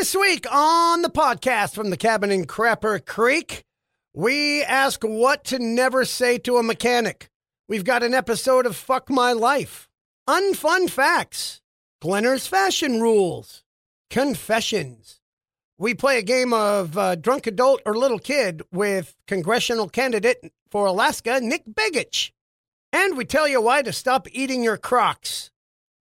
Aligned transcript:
This 0.00 0.16
week 0.16 0.50
on 0.50 1.02
the 1.02 1.10
podcast 1.10 1.74
from 1.74 1.90
the 1.90 1.96
cabin 1.98 2.30
in 2.30 2.46
Crapper 2.46 3.04
Creek, 3.04 3.64
we 4.14 4.62
ask 4.62 5.02
what 5.04 5.44
to 5.44 5.58
never 5.58 6.06
say 6.06 6.38
to 6.38 6.56
a 6.56 6.62
mechanic. 6.62 7.28
We've 7.68 7.84
got 7.84 8.02
an 8.02 8.14
episode 8.14 8.64
of 8.64 8.76
Fuck 8.76 9.10
My 9.10 9.32
Life, 9.32 9.90
Unfun 10.26 10.88
Facts, 10.88 11.60
Glenner's 12.00 12.46
Fashion 12.46 13.02
Rules, 13.02 13.62
Confessions. 14.08 15.20
We 15.76 15.92
play 15.92 16.16
a 16.16 16.22
game 16.22 16.54
of 16.54 16.96
uh, 16.96 17.16
drunk 17.16 17.46
adult 17.46 17.82
or 17.84 17.92
little 17.94 18.18
kid 18.18 18.62
with 18.72 19.14
congressional 19.26 19.90
candidate 19.90 20.50
for 20.70 20.86
Alaska, 20.86 21.40
Nick 21.42 21.64
Begich. 21.66 22.30
And 22.90 23.18
we 23.18 23.26
tell 23.26 23.46
you 23.46 23.60
why 23.60 23.82
to 23.82 23.92
stop 23.92 24.28
eating 24.32 24.64
your 24.64 24.78
Crocs. 24.78 25.50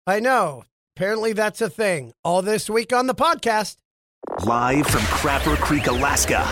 I 0.07 0.19
know, 0.19 0.65
apparently 0.97 1.35
that's 1.35 1.61
a 1.61 1.69
thing. 1.69 2.15
All 2.25 2.41
this 2.41 2.71
week 2.71 2.95
on 2.95 3.07
the 3.07 3.15
podcast. 3.15 3.77
Live 4.41 4.87
from 4.87 5.03
Crapper 5.03 5.57
Creek, 5.57 5.87
Alaska, 5.87 6.45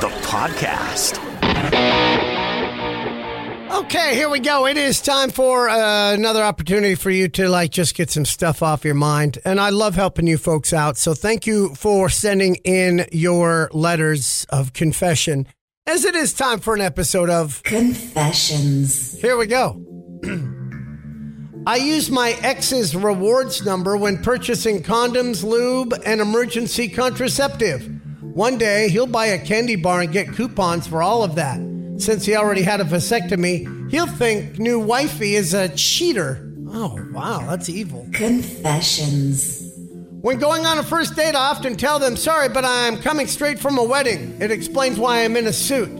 the 0.00 0.08
podcast. 0.22 1.18
Okay, 3.84 4.14
here 4.14 4.30
we 4.30 4.38
go. 4.38 4.66
It 4.66 4.76
is 4.76 5.02
time 5.02 5.30
for 5.30 5.68
uh, 5.68 6.14
another 6.14 6.42
opportunity 6.42 6.94
for 6.94 7.10
you 7.10 7.28
to 7.30 7.48
like 7.48 7.70
just 7.72 7.96
get 7.96 8.10
some 8.10 8.24
stuff 8.24 8.62
off 8.62 8.84
your 8.84 8.94
mind. 8.94 9.38
And 9.44 9.60
I 9.60 9.70
love 9.70 9.94
helping 9.96 10.26
you 10.26 10.38
folks 10.38 10.72
out. 10.72 10.96
So 10.96 11.12
thank 11.12 11.46
you 11.46 11.74
for 11.74 12.08
sending 12.08 12.54
in 12.64 13.04
your 13.12 13.68
letters 13.74 14.46
of 14.48 14.72
confession 14.72 15.48
as 15.86 16.04
it 16.04 16.14
is 16.14 16.32
time 16.32 16.60
for 16.60 16.74
an 16.74 16.80
episode 16.80 17.28
of 17.28 17.62
Confessions. 17.64 19.20
Here 19.20 19.36
we 19.36 19.46
go. 19.46 19.84
I 21.64 21.76
use 21.76 22.10
my 22.10 22.30
ex's 22.42 22.96
rewards 22.96 23.64
number 23.64 23.96
when 23.96 24.20
purchasing 24.20 24.82
condoms, 24.82 25.44
lube, 25.44 25.94
and 26.04 26.20
emergency 26.20 26.88
contraceptive. 26.88 27.88
One 28.20 28.58
day, 28.58 28.88
he'll 28.88 29.06
buy 29.06 29.26
a 29.26 29.38
candy 29.38 29.76
bar 29.76 30.00
and 30.00 30.12
get 30.12 30.32
coupons 30.32 30.88
for 30.88 31.02
all 31.02 31.22
of 31.22 31.36
that. 31.36 31.60
Since 31.98 32.24
he 32.24 32.34
already 32.34 32.62
had 32.62 32.80
a 32.80 32.84
vasectomy, 32.84 33.90
he'll 33.92 34.08
think 34.08 34.58
new 34.58 34.80
wifey 34.80 35.36
is 35.36 35.54
a 35.54 35.68
cheater. 35.68 36.52
Oh, 36.68 36.98
wow, 37.12 37.46
that's 37.48 37.68
evil. 37.68 38.08
Confessions. 38.12 39.60
When 40.22 40.38
going 40.40 40.66
on 40.66 40.78
a 40.78 40.82
first 40.82 41.14
date, 41.14 41.36
I 41.36 41.50
often 41.50 41.76
tell 41.76 42.00
them, 42.00 42.16
sorry, 42.16 42.48
but 42.48 42.64
I'm 42.64 42.96
coming 42.98 43.28
straight 43.28 43.60
from 43.60 43.78
a 43.78 43.84
wedding. 43.84 44.36
It 44.40 44.50
explains 44.50 44.98
why 44.98 45.24
I'm 45.24 45.36
in 45.36 45.46
a 45.46 45.52
suit, 45.52 45.90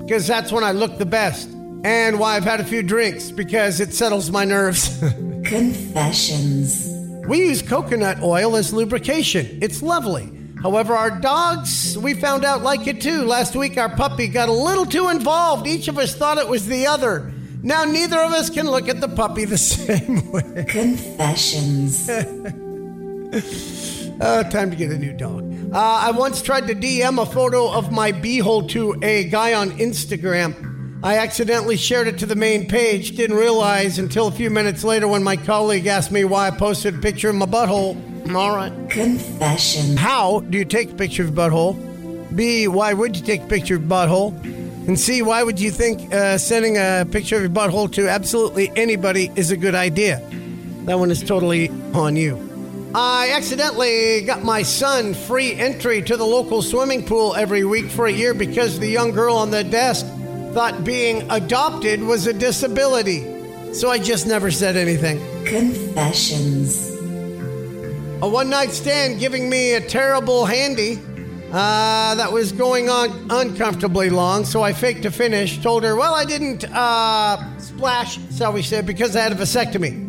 because 0.00 0.28
that's 0.28 0.52
when 0.52 0.62
I 0.62 0.70
look 0.70 0.98
the 0.98 1.06
best. 1.06 1.48
And 1.84 2.18
why 2.18 2.36
I've 2.36 2.44
had 2.44 2.60
a 2.60 2.64
few 2.64 2.82
drinks, 2.82 3.30
because 3.30 3.80
it 3.80 3.92
settles 3.94 4.30
my 4.30 4.44
nerves. 4.44 4.98
Confessions. 5.44 6.88
we 7.28 7.38
use 7.38 7.62
coconut 7.62 8.20
oil 8.22 8.56
as 8.56 8.72
lubrication. 8.72 9.58
It's 9.62 9.82
lovely. 9.82 10.32
However, 10.62 10.94
our 10.94 11.20
dogs, 11.20 11.96
we 11.96 12.14
found 12.14 12.44
out 12.44 12.62
like 12.62 12.86
it 12.88 13.00
too. 13.00 13.22
Last 13.24 13.54
week, 13.54 13.78
our 13.78 13.88
puppy 13.94 14.26
got 14.26 14.48
a 14.48 14.52
little 14.52 14.84
too 14.86 15.08
involved. 15.08 15.66
Each 15.68 15.86
of 15.86 15.98
us 15.98 16.14
thought 16.16 16.36
it 16.38 16.48
was 16.48 16.66
the 16.66 16.86
other. 16.86 17.32
Now, 17.62 17.84
neither 17.84 18.18
of 18.20 18.32
us 18.32 18.50
can 18.50 18.68
look 18.68 18.88
at 18.88 19.00
the 19.00 19.08
puppy 19.08 19.44
the 19.44 19.58
same 19.58 20.30
way. 20.32 20.64
Confessions. 20.68 22.10
Uh, 24.20 24.42
time 24.44 24.68
to 24.68 24.76
get 24.76 24.90
a 24.90 24.98
new 24.98 25.12
dog. 25.12 25.44
Uh, 25.72 25.78
I 25.78 26.10
once 26.10 26.42
tried 26.42 26.66
to 26.66 26.74
DM 26.74 27.22
a 27.22 27.26
photo 27.26 27.70
of 27.70 27.92
my 27.92 28.10
beehole 28.10 28.68
to 28.70 28.98
a 29.00 29.28
guy 29.28 29.54
on 29.54 29.70
Instagram. 29.78 30.54
I 31.00 31.18
accidentally 31.18 31.76
shared 31.76 32.08
it 32.08 32.18
to 32.18 32.26
the 32.26 32.34
main 32.34 32.66
page. 32.66 33.14
Didn't 33.14 33.36
realize 33.36 34.00
until 34.00 34.26
a 34.26 34.32
few 34.32 34.50
minutes 34.50 34.82
later 34.82 35.06
when 35.06 35.22
my 35.22 35.36
colleague 35.36 35.86
asked 35.86 36.10
me 36.10 36.24
why 36.24 36.48
I 36.48 36.50
posted 36.50 36.96
a 36.96 36.98
picture 36.98 37.28
of 37.28 37.36
my 37.36 37.46
butthole. 37.46 38.34
All 38.34 38.54
right. 38.54 38.72
Confession. 38.90 39.96
How 39.96 40.40
do 40.40 40.58
you 40.58 40.64
take 40.64 40.90
a 40.90 40.94
picture 40.94 41.22
of 41.22 41.28
your 41.28 41.50
butthole? 41.50 42.36
B, 42.36 42.66
why 42.66 42.94
would 42.94 43.16
you 43.16 43.24
take 43.24 43.42
a 43.42 43.46
picture 43.46 43.76
of 43.76 43.82
your 43.82 43.90
butthole? 43.90 44.32
And 44.88 44.98
C, 44.98 45.22
why 45.22 45.44
would 45.44 45.60
you 45.60 45.70
think 45.70 46.12
uh, 46.12 46.36
sending 46.36 46.76
a 46.78 47.06
picture 47.08 47.36
of 47.36 47.42
your 47.42 47.50
butthole 47.50 47.92
to 47.92 48.08
absolutely 48.08 48.72
anybody 48.74 49.30
is 49.36 49.52
a 49.52 49.56
good 49.56 49.76
idea? 49.76 50.20
That 50.86 50.98
one 50.98 51.12
is 51.12 51.22
totally 51.22 51.68
on 51.94 52.16
you. 52.16 52.44
I 52.94 53.30
accidentally 53.32 54.22
got 54.22 54.42
my 54.42 54.62
son 54.62 55.14
free 55.14 55.52
entry 55.52 56.02
to 56.02 56.16
the 56.16 56.24
local 56.24 56.60
swimming 56.60 57.06
pool 57.06 57.36
every 57.36 57.64
week 57.64 57.86
for 57.86 58.06
a 58.06 58.12
year 58.12 58.34
because 58.34 58.80
the 58.80 58.88
young 58.88 59.12
girl 59.12 59.36
on 59.36 59.50
the 59.50 59.62
desk 59.62 60.06
thought 60.52 60.84
being 60.84 61.30
adopted 61.30 62.02
was 62.02 62.26
a 62.26 62.32
disability. 62.32 63.24
So 63.74 63.90
I 63.90 63.98
just 63.98 64.26
never 64.26 64.50
said 64.50 64.76
anything. 64.76 65.18
Confessions. 65.44 66.90
a 68.22 68.28
one 68.28 68.48
night 68.50 68.70
stand 68.70 69.20
giving 69.20 69.48
me 69.48 69.74
a 69.74 69.80
terrible 69.80 70.46
handy 70.46 70.98
uh, 71.52 72.14
that 72.14 72.32
was 72.32 72.52
going 72.52 72.88
on 72.90 73.26
uncomfortably 73.30 74.10
long, 74.10 74.44
so 74.44 74.62
I 74.62 74.72
faked 74.72 75.04
a 75.04 75.10
finish. 75.10 75.62
Told 75.62 75.82
her, 75.84 75.96
well, 75.96 76.14
I 76.14 76.24
didn't 76.24 76.64
uh, 76.64 77.58
splash, 77.58 78.18
so 78.30 78.50
we 78.50 78.62
said, 78.62 78.86
because 78.86 79.16
I 79.16 79.20
had 79.22 79.32
a 79.32 79.34
vasectomy. 79.34 80.06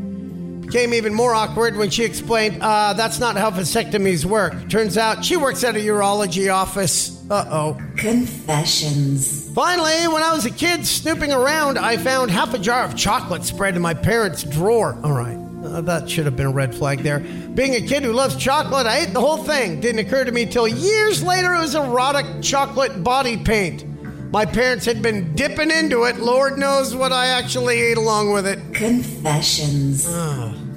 Became 0.66 0.94
even 0.94 1.14
more 1.14 1.34
awkward 1.34 1.78
when 1.78 1.90
she 1.90 2.04
explained, 2.04 2.62
uh, 2.62 2.94
that's 2.94 3.20
not 3.20 3.36
how 3.38 3.50
vasectomies 3.52 4.26
work. 4.26 4.70
Turns 4.70 4.98
out 4.98 5.24
she 5.24 5.36
works 5.38 5.64
at 5.64 5.76
a 5.76 5.80
urology 5.80 6.54
office. 6.54 7.26
Uh 7.30 7.46
oh. 7.50 7.78
Confessions. 7.96 9.39
Finally, 9.54 10.08
when 10.08 10.22
I 10.22 10.34
was 10.34 10.46
a 10.46 10.52
kid 10.52 10.86
snooping 10.86 11.32
around, 11.32 11.80
I 11.80 11.98
found 11.98 12.30
half 12.30 12.54
a 12.54 12.60
jar 12.60 12.84
of 12.84 12.96
chocolate 12.96 13.44
spread 13.44 13.76
in 13.76 13.82
my 13.82 13.94
parents' 13.94 14.44
drawer. 14.44 14.98
All 15.04 15.14
right. 15.14 15.38
Uh, 15.64 15.82
that 15.82 16.10
should 16.10 16.26
have 16.26 16.36
been 16.36 16.46
a 16.46 16.52
red 16.52 16.74
flag 16.74 17.00
there. 17.00 17.20
Being 17.20 17.76
a 17.76 17.82
kid 17.82 18.04
who 18.04 18.14
loves 18.14 18.36
chocolate, 18.38 18.86
I 18.86 19.00
ate 19.00 19.14
the 19.14 19.20
whole 19.20 19.44
thing. 19.44 19.82
Didn't 19.82 20.00
occur 20.00 20.24
to 20.24 20.32
me 20.32 20.46
till 20.46 20.68
years 20.68 21.22
later 21.22 21.54
it 21.54 21.60
was 21.60 21.76
erotic 21.76 22.42
chocolate 22.42 23.04
body 23.04 23.38
paint. 23.38 23.86
My 24.32 24.46
parents 24.46 24.86
had 24.86 25.02
been 25.02 25.36
dipping 25.36 25.72
into 25.72 26.04
it. 26.04 26.18
Lord 26.18 26.58
knows 26.58 26.96
what 26.96 27.12
I 27.12 27.28
actually 27.28 27.82
ate 27.82 27.98
along 27.98 28.32
with 28.32 28.46
it. 28.46 28.60
Confessions. 28.74 30.06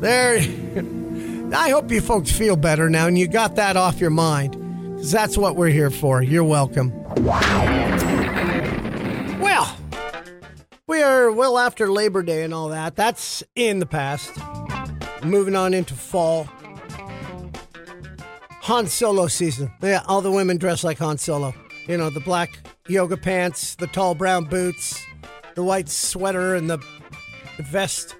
There. 0.00 0.38
I 1.54 1.68
hope 1.68 1.90
you 1.90 2.00
folks 2.00 2.32
feel 2.32 2.56
better 2.56 2.88
now 2.88 3.06
and 3.06 3.18
you 3.18 3.28
got 3.28 3.56
that 3.56 3.76
off 3.76 4.00
your 4.00 4.10
mind. 4.10 4.56
Because 4.96 5.12
that's 5.12 5.36
what 5.36 5.54
we're 5.54 5.68
here 5.68 5.90
for. 5.90 6.22
You're 6.22 6.44
welcome. 6.44 6.92
Well 11.32 11.58
after 11.58 11.90
Labor 11.90 12.22
Day 12.22 12.42
and 12.42 12.54
all 12.54 12.68
that. 12.68 12.96
That's 12.96 13.42
in 13.54 13.78
the 13.78 13.86
past. 13.86 14.32
Moving 15.24 15.56
on 15.56 15.74
into 15.74 15.94
fall. 15.94 16.48
Han 18.62 18.86
Solo 18.86 19.26
season. 19.26 19.72
Yeah, 19.82 20.02
all 20.06 20.20
the 20.20 20.30
women 20.30 20.56
dress 20.56 20.84
like 20.84 20.98
Han 20.98 21.18
Solo. 21.18 21.52
You 21.88 21.96
know, 21.96 22.10
the 22.10 22.20
black 22.20 22.60
yoga 22.88 23.16
pants, 23.16 23.74
the 23.74 23.88
tall 23.88 24.14
brown 24.14 24.44
boots, 24.44 25.04
the 25.54 25.64
white 25.64 25.88
sweater, 25.88 26.54
and 26.54 26.70
the 26.70 26.78
vest. 27.58 28.14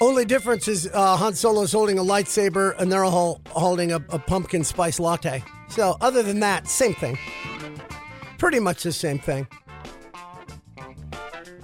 Only 0.00 0.24
difference 0.24 0.66
is 0.66 0.90
uh, 0.92 1.16
Han 1.16 1.34
Solo's 1.34 1.72
holding 1.72 1.98
a 1.98 2.02
lightsaber 2.02 2.74
and 2.78 2.90
they're 2.90 3.04
all 3.04 3.40
holding 3.50 3.92
a, 3.92 3.96
a 4.08 4.18
pumpkin 4.18 4.64
spice 4.64 4.98
latte. 4.98 5.44
So, 5.68 5.96
other 6.00 6.24
than 6.24 6.40
that, 6.40 6.66
same 6.66 6.94
thing. 6.94 7.16
Pretty 8.38 8.58
much 8.58 8.82
the 8.82 8.92
same 8.92 9.20
thing. 9.20 9.46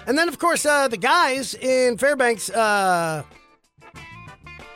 And 0.09 0.17
then, 0.17 0.27
of 0.27 0.39
course, 0.39 0.65
uh, 0.65 0.89
the 0.89 0.97
guys 0.97 1.53
in 1.53 1.99
Fairbanks, 1.99 2.49
uh, 2.49 3.23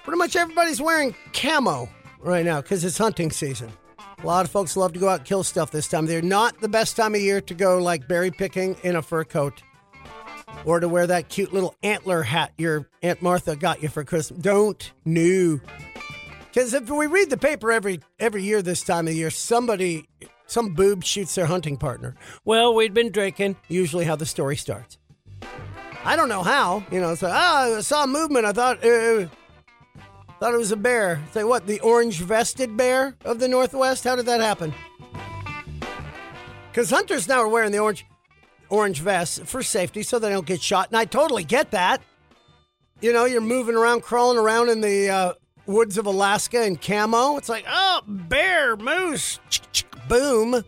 pretty 0.05 0.19
much 0.19 0.37
everybody's 0.37 0.79
wearing 0.79 1.15
camo 1.33 1.89
right 2.21 2.45
now 2.45 2.61
because 2.61 2.85
it's 2.85 2.99
hunting 2.99 3.31
season. 3.31 3.73
A 4.23 4.27
lot 4.27 4.45
of 4.45 4.51
folks 4.51 4.77
love 4.77 4.93
to 4.93 4.99
go 4.99 5.09
out 5.09 5.21
and 5.21 5.27
kill 5.27 5.43
stuff 5.43 5.71
this 5.71 5.89
time. 5.89 6.05
They're 6.05 6.21
not 6.21 6.61
the 6.61 6.69
best 6.69 6.97
time 6.97 7.15
of 7.15 7.23
year 7.23 7.41
to 7.41 7.55
go 7.55 7.79
like 7.79 8.07
berry 8.07 8.31
picking 8.31 8.77
in 8.83 8.95
a 8.95 9.01
fur 9.01 9.25
coat 9.25 9.63
or 10.67 10.81
to 10.81 10.89
wear 10.89 11.07
that 11.07 11.31
cute 11.31 11.55
little 11.55 11.75
antler 11.83 12.23
hat 12.23 12.53
your 12.59 12.87
Aunt 13.03 13.23
Martha 13.23 13.57
got 13.57 13.83
you 13.83 13.89
for 13.89 14.05
Christmas. 14.05 14.39
Don't 14.39 14.93
no. 15.07 15.59
Because 16.45 16.75
if 16.75 16.91
we 16.91 17.07
read 17.07 17.31
the 17.31 17.39
paper 17.39 17.73
every 17.73 18.01
every 18.21 18.43
year 18.43 18.61
this 18.61 18.83
time 18.83 19.09
of 19.09 19.15
year, 19.15 19.31
somebody, 19.31 20.07
some 20.47 20.75
boob 20.75 21.05
shoots 21.05 21.35
their 21.35 21.47
hunting 21.47 21.79
partner. 21.79 22.17
Well, 22.45 22.75
we'd 22.75 22.93
been 22.93 23.11
drinking. 23.11 23.57
Usually, 23.69 24.05
how 24.05 24.17
the 24.17 24.27
story 24.27 24.57
starts. 24.57 24.99
I 26.05 26.17
don't 26.17 26.29
know 26.29 26.43
how. 26.43 26.85
You 26.91 27.01
know, 27.01 27.15
So 27.15 27.29
oh, 27.29 27.77
I 27.79 27.81
saw 27.81 28.07
movement. 28.07 28.45
I 28.45 28.53
thought, 28.53 28.85
uh, 28.85 29.27
thought 30.41 30.55
it 30.55 30.59
was 30.59 30.73
a 30.73 30.77
bear. 30.77 31.23
Say 31.33 31.45
what? 31.45 31.67
The 31.67 31.81
orange 31.81 32.21
vested 32.21 32.77
bear 32.77 33.15
of 33.25 33.39
the 33.39 33.49
Northwest. 33.49 34.05
How 34.05 34.17
did 34.17 34.27
that 34.27 34.41
happen? 34.41 34.75
Because 36.71 36.91
hunters 36.91 37.29
now 37.29 37.41
are 37.41 37.49
wearing 37.49 37.71
the 37.71 37.79
orange 37.79 38.07
orange 38.69 39.01
vests 39.01 39.39
for 39.45 39.63
safety 39.63 40.03
so 40.03 40.19
they 40.19 40.31
don't 40.31 40.47
get 40.47 40.61
shot. 40.61 40.89
And 40.89 40.97
I 40.97 41.05
totally 41.05 41.45
get 41.45 41.71
that. 41.73 42.03
You 43.01 43.13
know, 43.13 43.27
you're 43.27 43.41
moving 43.41 43.75
around, 43.75 44.03
crawling 44.03 44.39
around 44.39 44.71
in 44.71 44.81
the 44.81 45.11
uh, 45.11 45.33
woods 45.67 45.99
of 45.99 46.07
Alaska 46.07 46.65
in 46.65 46.77
camo. 46.77 47.37
It's 47.37 47.49
like, 47.49 47.67
oh, 47.69 48.01
bear, 48.07 48.77
moose, 48.77 49.39
boom. 50.09 50.65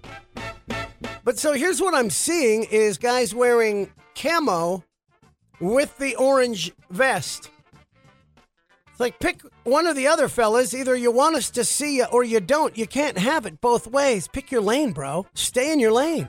But 1.25 1.38
so 1.38 1.54
here's 1.54 1.80
what 1.80 1.94
I'm 1.94 2.10
seeing 2.10 2.64
is 2.64 2.98
guys 2.98 3.34
wearing 3.34 3.90
camo 4.14 4.84
with 5.60 5.96
the 5.98 6.16
orange 6.16 6.72
vest. 6.90 7.50
It's 8.90 9.00
like 9.00 9.18
pick 9.18 9.40
one 9.64 9.86
or 9.88 9.94
the 9.94 10.06
other, 10.06 10.28
fellas. 10.28 10.72
Either 10.72 10.94
you 10.94 11.10
want 11.10 11.34
us 11.34 11.50
to 11.50 11.64
see 11.64 11.96
you 11.96 12.04
or 12.12 12.22
you 12.22 12.38
don't. 12.38 12.78
You 12.78 12.86
can't 12.86 13.18
have 13.18 13.44
it 13.44 13.60
both 13.60 13.88
ways. 13.88 14.28
Pick 14.28 14.52
your 14.52 14.60
lane, 14.60 14.92
bro. 14.92 15.26
Stay 15.34 15.72
in 15.72 15.80
your 15.80 15.90
lane. 15.90 16.28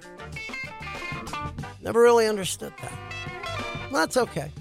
Never 1.81 2.01
really 2.01 2.25
understood 2.25 2.73
that. 2.81 2.97
That's 3.91 4.17
okay. 4.17 4.51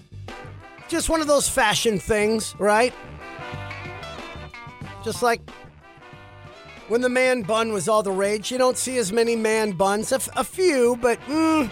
Just 0.89 1.09
one 1.09 1.23
of 1.23 1.27
those 1.27 1.49
fashion 1.49 1.99
things, 1.99 2.55
right? 2.59 2.93
Just 5.03 5.23
like 5.23 5.41
when 6.89 7.01
the 7.01 7.09
man 7.09 7.41
bun 7.41 7.73
was 7.73 7.89
all 7.89 8.03
the 8.03 8.13
rage, 8.13 8.51
you 8.51 8.59
don't 8.59 8.77
see 8.77 8.99
as 8.99 9.13
many 9.13 9.35
man 9.35 9.73
buns. 9.73 10.13
A, 10.13 10.17
f- 10.17 10.29
a 10.37 10.45
few, 10.45 10.99
but 11.01 11.19
mm, 11.23 11.71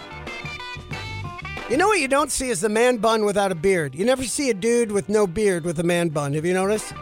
you 1.73 1.79
know 1.79 1.89
what 1.89 2.01
you 2.01 2.07
don't 2.07 2.31
see 2.31 2.51
is 2.51 2.61
the 2.61 2.69
man 2.69 2.99
bun 2.99 3.25
without 3.25 3.51
a 3.51 3.55
beard. 3.55 3.95
You 3.95 4.05
never 4.05 4.25
see 4.25 4.51
a 4.51 4.55
dude 4.55 4.93
with 4.93 5.09
no 5.09 5.27
beard 5.27 5.65
with 5.65 5.81
a 5.81 5.83
man 5.83 6.11
bun. 6.11 6.35
Have 6.35 6.45
you 6.45 6.53
noticed? 6.53 6.93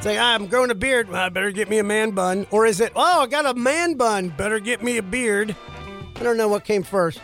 Say, 0.00 0.16
like, 0.16 0.18
ah, 0.18 0.34
I'm 0.34 0.48
growing 0.48 0.72
a 0.72 0.74
beard. 0.74 1.08
Well, 1.08 1.22
I 1.22 1.28
better 1.28 1.52
get 1.52 1.70
me 1.70 1.78
a 1.78 1.84
man 1.84 2.10
bun. 2.10 2.48
Or 2.50 2.66
is 2.66 2.80
it, 2.80 2.90
oh, 2.96 3.20
I 3.20 3.26
got 3.28 3.46
a 3.46 3.54
man 3.54 3.94
bun. 3.94 4.30
Better 4.30 4.58
get 4.58 4.82
me 4.82 4.96
a 4.96 5.04
beard. 5.04 5.54
I 6.16 6.22
don't 6.24 6.36
know 6.36 6.48
what 6.48 6.64
came 6.64 6.82
first. 6.82 7.20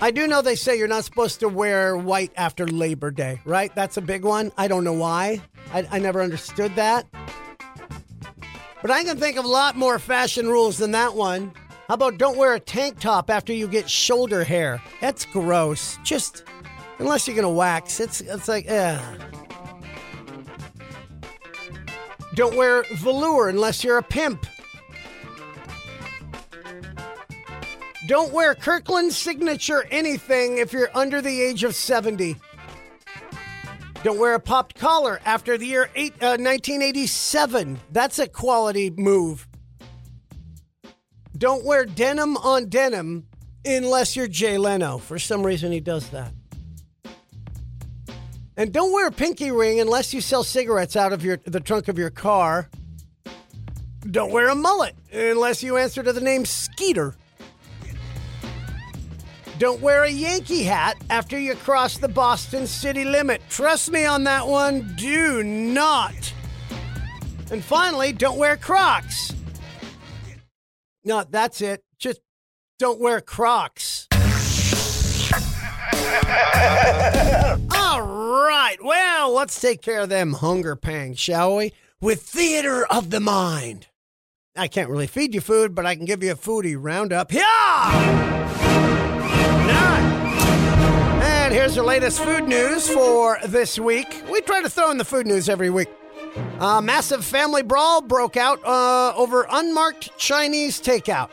I 0.00 0.10
do 0.10 0.26
know 0.26 0.40
they 0.40 0.54
say 0.54 0.78
you're 0.78 0.88
not 0.88 1.04
supposed 1.04 1.40
to 1.40 1.50
wear 1.50 1.98
white 1.98 2.32
after 2.34 2.66
Labor 2.66 3.10
Day, 3.10 3.42
right? 3.44 3.74
That's 3.74 3.98
a 3.98 4.00
big 4.00 4.24
one. 4.24 4.52
I 4.56 4.68
don't 4.68 4.84
know 4.84 4.94
why. 4.94 5.42
I, 5.74 5.86
I 5.90 5.98
never 5.98 6.22
understood 6.22 6.74
that. 6.76 7.04
But 8.80 8.90
I 8.90 9.04
can 9.04 9.18
think 9.18 9.36
of 9.36 9.44
a 9.44 9.48
lot 9.48 9.76
more 9.76 9.98
fashion 9.98 10.48
rules 10.48 10.78
than 10.78 10.92
that 10.92 11.14
one. 11.14 11.52
How 11.92 11.96
about 11.96 12.16
don't 12.16 12.38
wear 12.38 12.54
a 12.54 12.58
tank 12.58 13.00
top 13.00 13.28
after 13.28 13.52
you 13.52 13.68
get 13.68 13.90
shoulder 13.90 14.44
hair? 14.44 14.80
That's 15.02 15.26
gross. 15.26 15.98
Just 16.02 16.42
unless 16.98 17.26
you're 17.26 17.36
gonna 17.36 17.50
wax, 17.50 18.00
it's 18.00 18.22
it's 18.22 18.48
like 18.48 18.64
eh. 18.66 18.98
Don't 22.34 22.56
wear 22.56 22.82
velour 22.94 23.50
unless 23.50 23.84
you're 23.84 23.98
a 23.98 24.02
pimp. 24.02 24.46
Don't 28.06 28.32
wear 28.32 28.54
Kirkland 28.54 29.12
signature 29.12 29.84
anything 29.90 30.56
if 30.56 30.72
you're 30.72 30.88
under 30.94 31.20
the 31.20 31.42
age 31.42 31.62
of 31.62 31.74
70. 31.74 32.36
Don't 34.02 34.18
wear 34.18 34.32
a 34.32 34.40
popped 34.40 34.76
collar 34.76 35.20
after 35.26 35.58
the 35.58 35.66
year 35.66 35.90
eight, 35.94 36.14
uh, 36.22 36.40
1987. 36.40 37.78
That's 37.90 38.18
a 38.18 38.28
quality 38.28 38.88
move. 38.88 39.46
Don't 41.42 41.64
wear 41.64 41.84
denim 41.84 42.36
on 42.36 42.68
denim 42.68 43.26
unless 43.64 44.14
you're 44.14 44.28
Jay 44.28 44.58
Leno. 44.58 44.98
For 44.98 45.18
some 45.18 45.44
reason, 45.44 45.72
he 45.72 45.80
does 45.80 46.08
that. 46.10 46.32
And 48.56 48.72
don't 48.72 48.92
wear 48.92 49.08
a 49.08 49.10
pinky 49.10 49.50
ring 49.50 49.80
unless 49.80 50.14
you 50.14 50.20
sell 50.20 50.44
cigarettes 50.44 50.94
out 50.94 51.12
of 51.12 51.24
your 51.24 51.38
the 51.38 51.58
trunk 51.58 51.88
of 51.88 51.98
your 51.98 52.10
car. 52.10 52.70
Don't 54.08 54.30
wear 54.30 54.50
a 54.50 54.54
mullet 54.54 54.94
unless 55.12 55.64
you 55.64 55.78
answer 55.78 56.04
to 56.04 56.12
the 56.12 56.20
name 56.20 56.44
Skeeter. 56.44 57.16
Don't 59.58 59.80
wear 59.80 60.04
a 60.04 60.10
Yankee 60.10 60.62
hat 60.62 60.96
after 61.10 61.36
you 61.36 61.56
cross 61.56 61.98
the 61.98 62.06
Boston 62.06 62.68
city 62.68 63.04
limit. 63.04 63.42
Trust 63.48 63.90
me 63.90 64.04
on 64.04 64.22
that 64.22 64.46
one, 64.46 64.94
do 64.96 65.42
not. 65.42 66.32
And 67.50 67.64
finally, 67.64 68.12
don't 68.12 68.38
wear 68.38 68.56
Crocs. 68.56 69.32
No, 71.04 71.24
that's 71.28 71.60
it. 71.60 71.84
Just 71.98 72.20
don't 72.78 73.00
wear 73.00 73.20
Crocs. 73.20 74.08
All 77.74 78.02
right. 78.02 78.76
Well, 78.82 79.32
let's 79.32 79.60
take 79.60 79.82
care 79.82 80.00
of 80.00 80.08
them 80.08 80.34
hunger 80.34 80.76
pangs, 80.76 81.18
shall 81.18 81.56
we? 81.56 81.72
With 82.00 82.22
Theater 82.22 82.86
of 82.86 83.10
the 83.10 83.20
Mind. 83.20 83.88
I 84.54 84.68
can't 84.68 84.90
really 84.90 85.06
feed 85.06 85.34
you 85.34 85.40
food, 85.40 85.74
but 85.74 85.86
I 85.86 85.94
can 85.96 86.04
give 86.04 86.22
you 86.22 86.32
a 86.32 86.36
foodie 86.36 86.76
roundup. 86.78 87.32
Yeah! 87.32 88.42
And 91.22 91.54
here's 91.54 91.74
the 91.74 91.82
latest 91.82 92.20
food 92.20 92.46
news 92.46 92.88
for 92.88 93.38
this 93.46 93.78
week. 93.78 94.22
We 94.30 94.40
try 94.42 94.62
to 94.62 94.70
throw 94.70 94.90
in 94.90 94.98
the 94.98 95.04
food 95.04 95.26
news 95.26 95.48
every 95.48 95.70
week. 95.70 95.88
A 96.60 96.80
massive 96.80 97.24
family 97.24 97.62
brawl 97.62 98.00
broke 98.00 98.36
out 98.36 98.64
uh, 98.64 99.12
over 99.16 99.46
unmarked 99.50 100.16
Chinese 100.16 100.80
takeout. 100.80 101.30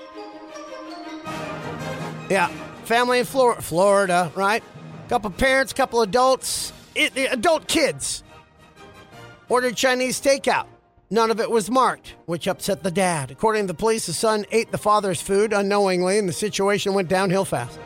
Yeah, 2.30 2.48
family 2.84 3.19
in 3.19 3.25
Flor- 3.25 3.62
Florida, 3.62 4.31
right? 4.36 4.63
Couple 5.07 5.30
parents, 5.31 5.74
couple 5.74 6.01
adults, 6.01 6.74
it, 6.96 7.18
adult 7.31 7.68
kids 7.68 8.24
ordered 9.48 9.75
Chinese 9.75 10.22
takeout. 10.22 10.68
None 11.10 11.31
of 11.31 11.40
it 11.40 11.50
was 11.50 11.72
marked, 11.72 12.13
which 12.28 12.48
upset 12.48 12.84
the 12.84 12.92
dad. 12.92 13.31
According 13.31 13.63
to 13.63 13.68
the 13.74 13.74
police, 13.74 14.06
the 14.06 14.13
son 14.13 14.46
ate 14.51 14.72
the 14.72 14.78
father's 14.78 15.19
food 15.19 15.54
unknowingly, 15.54 16.19
and 16.19 16.30
the 16.30 16.34
situation 16.34 16.94
went 16.94 17.07
downhill 17.07 17.46
fast. 17.46 17.80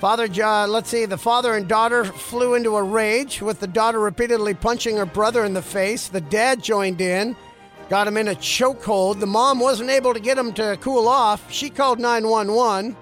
Father, 0.00 0.26
let's 0.66 0.90
see, 0.90 1.06
the 1.06 1.16
father 1.16 1.54
and 1.54 1.66
daughter 1.66 2.04
flew 2.04 2.54
into 2.54 2.76
a 2.76 2.82
rage, 2.82 3.40
with 3.40 3.60
the 3.60 3.66
daughter 3.66 3.98
repeatedly 3.98 4.52
punching 4.52 4.96
her 4.96 5.06
brother 5.06 5.44
in 5.44 5.54
the 5.54 5.62
face. 5.62 6.08
The 6.08 6.20
dad 6.20 6.62
joined 6.62 7.00
in, 7.00 7.34
got 7.88 8.06
him 8.06 8.18
in 8.18 8.28
a 8.28 8.34
chokehold. 8.34 9.20
The 9.20 9.26
mom 9.26 9.58
wasn't 9.58 9.88
able 9.88 10.12
to 10.12 10.20
get 10.20 10.36
him 10.36 10.52
to 10.54 10.76
cool 10.82 11.08
off. 11.08 11.50
She 11.50 11.70
called 11.70 11.98
911. 11.98 12.94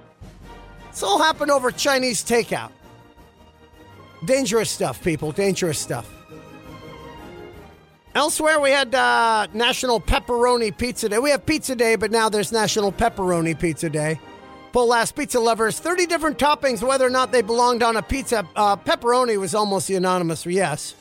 This 0.91 1.03
all 1.03 1.21
happened 1.21 1.51
over 1.51 1.73
Chinese 1.73 2.25
takeout. 2.25 2.71
Dangerous 4.25 4.71
stuff, 4.71 5.03
people, 5.03 5.33
dangerous 5.33 5.81
stuff. 5.81 6.09
Elsewhere, 8.15 8.61
we 8.61 8.71
had 8.71 8.95
uh, 8.95 9.49
National 9.53 10.01
Pepperoni 10.01 10.77
Pizza 10.77 11.09
Day. 11.09 11.19
We 11.19 11.31
have 11.31 11.45
Pizza 11.45 11.75
Day, 11.75 11.97
but 11.97 12.13
now 12.13 12.29
there's 12.29 12.53
National 12.53 12.93
Pepperoni 12.93 13.59
Pizza 13.59 13.91
Day. 13.91 14.21
Poll 14.75 14.93
asked 14.93 15.15
pizza 15.15 15.39
lovers 15.39 15.79
30 15.79 16.07
different 16.07 16.37
toppings 16.37 16.83
whether 16.83 17.07
or 17.07 17.11
not 17.11 17.31
they 17.31 17.43
belonged 17.43 17.81
on 17.81 17.97
a 17.97 18.03
pizza. 18.03 18.45
Uh, 18.57 18.75
pepperoni 18.75 19.39
was 19.39 19.55
almost 19.55 19.87
the 19.87 19.95
anonymous 19.95 20.45
yes. 20.45 20.97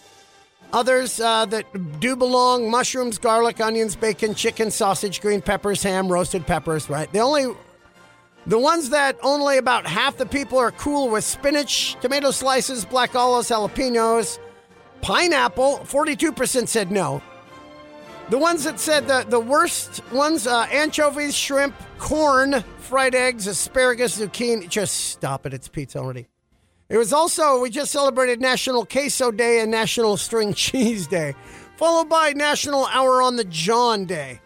Others 0.71 1.19
uh, 1.19 1.47
that 1.47 1.99
do 1.99 2.15
belong 2.15 2.69
mushrooms, 2.69 3.17
garlic, 3.17 3.59
onions, 3.59 3.95
bacon, 3.95 4.35
chicken, 4.35 4.69
sausage, 4.69 5.21
green 5.21 5.41
peppers, 5.41 5.81
ham, 5.81 6.07
roasted 6.07 6.45
peppers, 6.45 6.87
right? 6.87 7.11
The 7.11 7.19
only. 7.19 7.51
The 8.45 8.59
ones 8.59 8.91
that 8.91 9.17
only 9.23 9.57
about 9.57 9.87
half 9.87 10.17
the 10.17 10.27
people 10.27 10.59
are 10.59 10.71
cool 10.71 11.09
with 11.09 11.23
spinach, 11.23 11.95
tomato 11.99 12.29
slices, 12.29 12.85
black 12.85 13.15
olives, 13.15 13.49
jalapenos, 13.49 14.37
pineapple, 15.01 15.79
42% 15.85 16.67
said 16.67 16.91
no. 16.91 17.23
The 18.29 18.37
ones 18.37 18.63
that 18.63 18.79
said 18.79 19.07
the, 19.07 19.25
the 19.27 19.39
worst 19.39 20.01
ones 20.11 20.47
uh, 20.47 20.65
anchovies, 20.71 21.35
shrimp, 21.35 21.75
corn, 21.99 22.63
fried 22.80 23.15
eggs, 23.15 23.47
asparagus, 23.47 24.18
zucchini. 24.18 24.69
Just 24.69 25.09
stop 25.09 25.45
it. 25.45 25.53
It's 25.53 25.68
pizza 25.68 25.99
already. 25.99 26.27
It 26.89 26.97
was 26.97 27.11
also, 27.11 27.59
we 27.59 27.69
just 27.69 27.92
celebrated 27.92 28.39
National 28.39 28.85
Queso 28.85 29.31
Day 29.31 29.59
and 29.61 29.71
National 29.71 30.15
String 30.15 30.53
Cheese 30.56 31.07
Day, 31.07 31.35
followed 31.75 32.09
by 32.09 32.31
National 32.33 32.85
Hour 32.85 33.21
on 33.21 33.35
the 33.35 33.44
John 33.45 34.06
Day. 34.06 34.39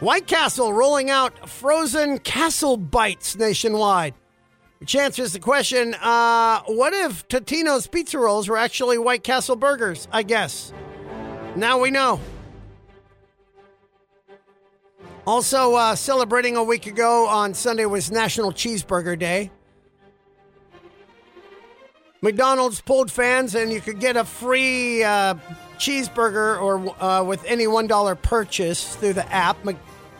White 0.00 0.26
Castle 0.26 0.72
rolling 0.72 1.10
out 1.10 1.48
frozen 1.48 2.18
castle 2.20 2.76
bites 2.76 3.36
nationwide. 3.36 4.14
Which 4.78 4.96
answers 4.96 5.34
the 5.34 5.40
question 5.40 5.94
uh, 5.94 6.62
what 6.62 6.94
if 6.94 7.28
Totino's 7.28 7.86
pizza 7.86 8.18
rolls 8.18 8.48
were 8.48 8.56
actually 8.56 8.96
White 8.96 9.24
Castle 9.24 9.56
burgers? 9.56 10.08
I 10.10 10.22
guess. 10.22 10.72
Now 11.56 11.80
we 11.80 11.90
know. 11.90 12.20
Also, 15.26 15.74
uh, 15.74 15.94
celebrating 15.94 16.56
a 16.56 16.64
week 16.64 16.86
ago 16.86 17.26
on 17.26 17.54
Sunday 17.54 17.84
was 17.84 18.10
National 18.10 18.52
Cheeseburger 18.52 19.18
Day. 19.18 19.50
McDonald's 22.22 22.80
pulled 22.80 23.10
fans, 23.10 23.54
and 23.54 23.72
you 23.72 23.80
could 23.80 23.98
get 23.98 24.16
a 24.16 24.24
free 24.24 25.02
uh, 25.02 25.34
cheeseburger 25.78 26.60
or 26.60 27.02
uh, 27.02 27.22
with 27.24 27.42
any 27.46 27.66
one 27.66 27.86
dollar 27.86 28.14
purchase 28.14 28.96
through 28.96 29.14
the 29.14 29.30
app. 29.32 29.62
Mc- 29.64 29.76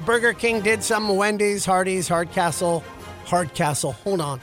Burger 0.07 0.33
King 0.33 0.61
did 0.63 0.83
some. 0.83 1.09
Wendy's, 1.17 1.65
Hardee's, 1.67 2.09
Hardcastle, 2.09 2.83
Hardcastle. 3.27 3.93
Hold 3.93 4.21
on. 4.21 4.41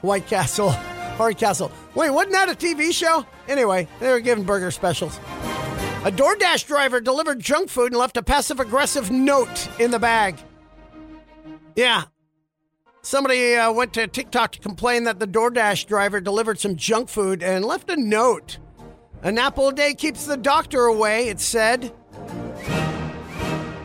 White 0.00 0.26
Castle, 0.26 0.70
Hardcastle. 1.16 1.70
Wait, 1.94 2.10
wasn't 2.10 2.32
that 2.32 2.48
a 2.48 2.54
TV 2.54 2.92
show? 2.92 3.24
Anyway, 3.48 3.88
they 4.00 4.10
were 4.10 4.20
giving 4.20 4.44
burger 4.44 4.70
specials. 4.70 5.18
A 6.04 6.12
DoorDash 6.12 6.66
driver 6.66 7.00
delivered 7.00 7.40
junk 7.40 7.70
food 7.70 7.92
and 7.92 7.98
left 7.98 8.16
a 8.16 8.22
passive 8.22 8.60
aggressive 8.60 9.10
note 9.10 9.68
in 9.80 9.90
the 9.90 9.98
bag. 9.98 10.38
Yeah. 11.76 12.04
Somebody 13.02 13.54
uh, 13.54 13.72
went 13.72 13.94
to 13.94 14.06
TikTok 14.06 14.52
to 14.52 14.58
complain 14.60 15.04
that 15.04 15.18
the 15.18 15.26
DoorDash 15.26 15.86
driver 15.86 16.20
delivered 16.20 16.58
some 16.58 16.76
junk 16.76 17.08
food 17.08 17.42
and 17.42 17.64
left 17.64 17.90
a 17.90 17.96
note. 17.96 18.58
An 19.22 19.38
apple 19.38 19.68
a 19.68 19.72
day 19.74 19.94
keeps 19.94 20.26
the 20.26 20.36
doctor 20.36 20.84
away, 20.84 21.28
it 21.28 21.40
said. 21.40 21.92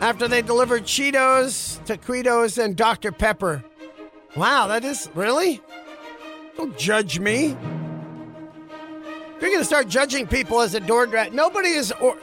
After 0.02 0.28
they 0.28 0.42
delivered 0.42 0.84
Cheetos, 0.84 1.82
taquitos, 1.86 2.62
and 2.62 2.76
Dr. 2.76 3.12
Pepper. 3.12 3.64
Wow, 4.36 4.66
that 4.68 4.84
is 4.84 5.10
really? 5.14 5.60
Don't 6.56 6.76
judge 6.76 7.18
me. 7.18 7.56
You're 9.40 9.50
going 9.50 9.60
to 9.60 9.64
start 9.64 9.88
judging 9.88 10.26
people 10.26 10.60
as 10.60 10.74
a 10.74 10.80
DoorDash, 10.80 11.32
nobody 11.32 11.70
is 11.70 11.92
or- 11.92 12.18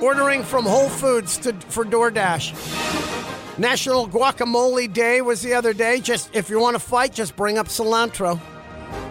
ordering 0.00 0.42
from 0.42 0.64
Whole 0.64 0.88
Foods 0.88 1.38
to, 1.38 1.52
for 1.52 1.84
DoorDash. 1.84 3.58
National 3.58 4.08
Guacamole 4.08 4.92
Day 4.92 5.20
was 5.20 5.42
the 5.42 5.54
other 5.54 5.72
day. 5.72 6.00
Just 6.00 6.34
if 6.34 6.50
you 6.50 6.58
want 6.58 6.74
to 6.74 6.80
fight, 6.80 7.12
just 7.12 7.36
bring 7.36 7.58
up 7.58 7.68
cilantro. 7.68 8.40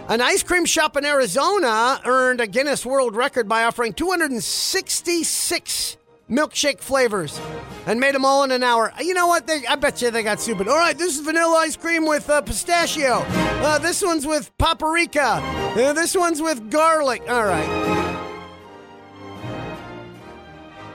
An 0.08 0.20
ice 0.20 0.42
cream 0.42 0.66
shop 0.66 0.96
in 0.96 1.06
Arizona 1.06 2.00
earned 2.04 2.40
a 2.40 2.46
Guinness 2.46 2.84
World 2.84 3.16
Record 3.16 3.48
by 3.48 3.64
offering 3.64 3.94
266 3.94 5.96
milkshake 6.28 6.80
flavors 6.80 7.40
and 7.86 8.00
made 8.00 8.14
them 8.14 8.24
all 8.24 8.42
in 8.42 8.50
an 8.50 8.62
hour. 8.62 8.92
You 9.00 9.14
know 9.14 9.28
what? 9.28 9.46
They, 9.46 9.64
I 9.66 9.76
bet 9.76 10.02
you 10.02 10.10
they 10.10 10.22
got 10.22 10.40
stupid. 10.40 10.68
All 10.68 10.76
right, 10.76 10.98
this 10.98 11.16
is 11.16 11.24
vanilla 11.24 11.56
ice 11.58 11.76
cream 11.76 12.04
with 12.04 12.28
uh, 12.28 12.42
pistachio. 12.42 13.24
Uh, 13.28 13.78
this 13.78 14.02
one's 14.02 14.26
with 14.26 14.50
paprika. 14.58 15.40
Uh, 15.74 15.92
this 15.94 16.14
one's 16.14 16.42
with 16.42 16.70
garlic. 16.70 17.22
All 17.28 17.44
right. 17.44 18.18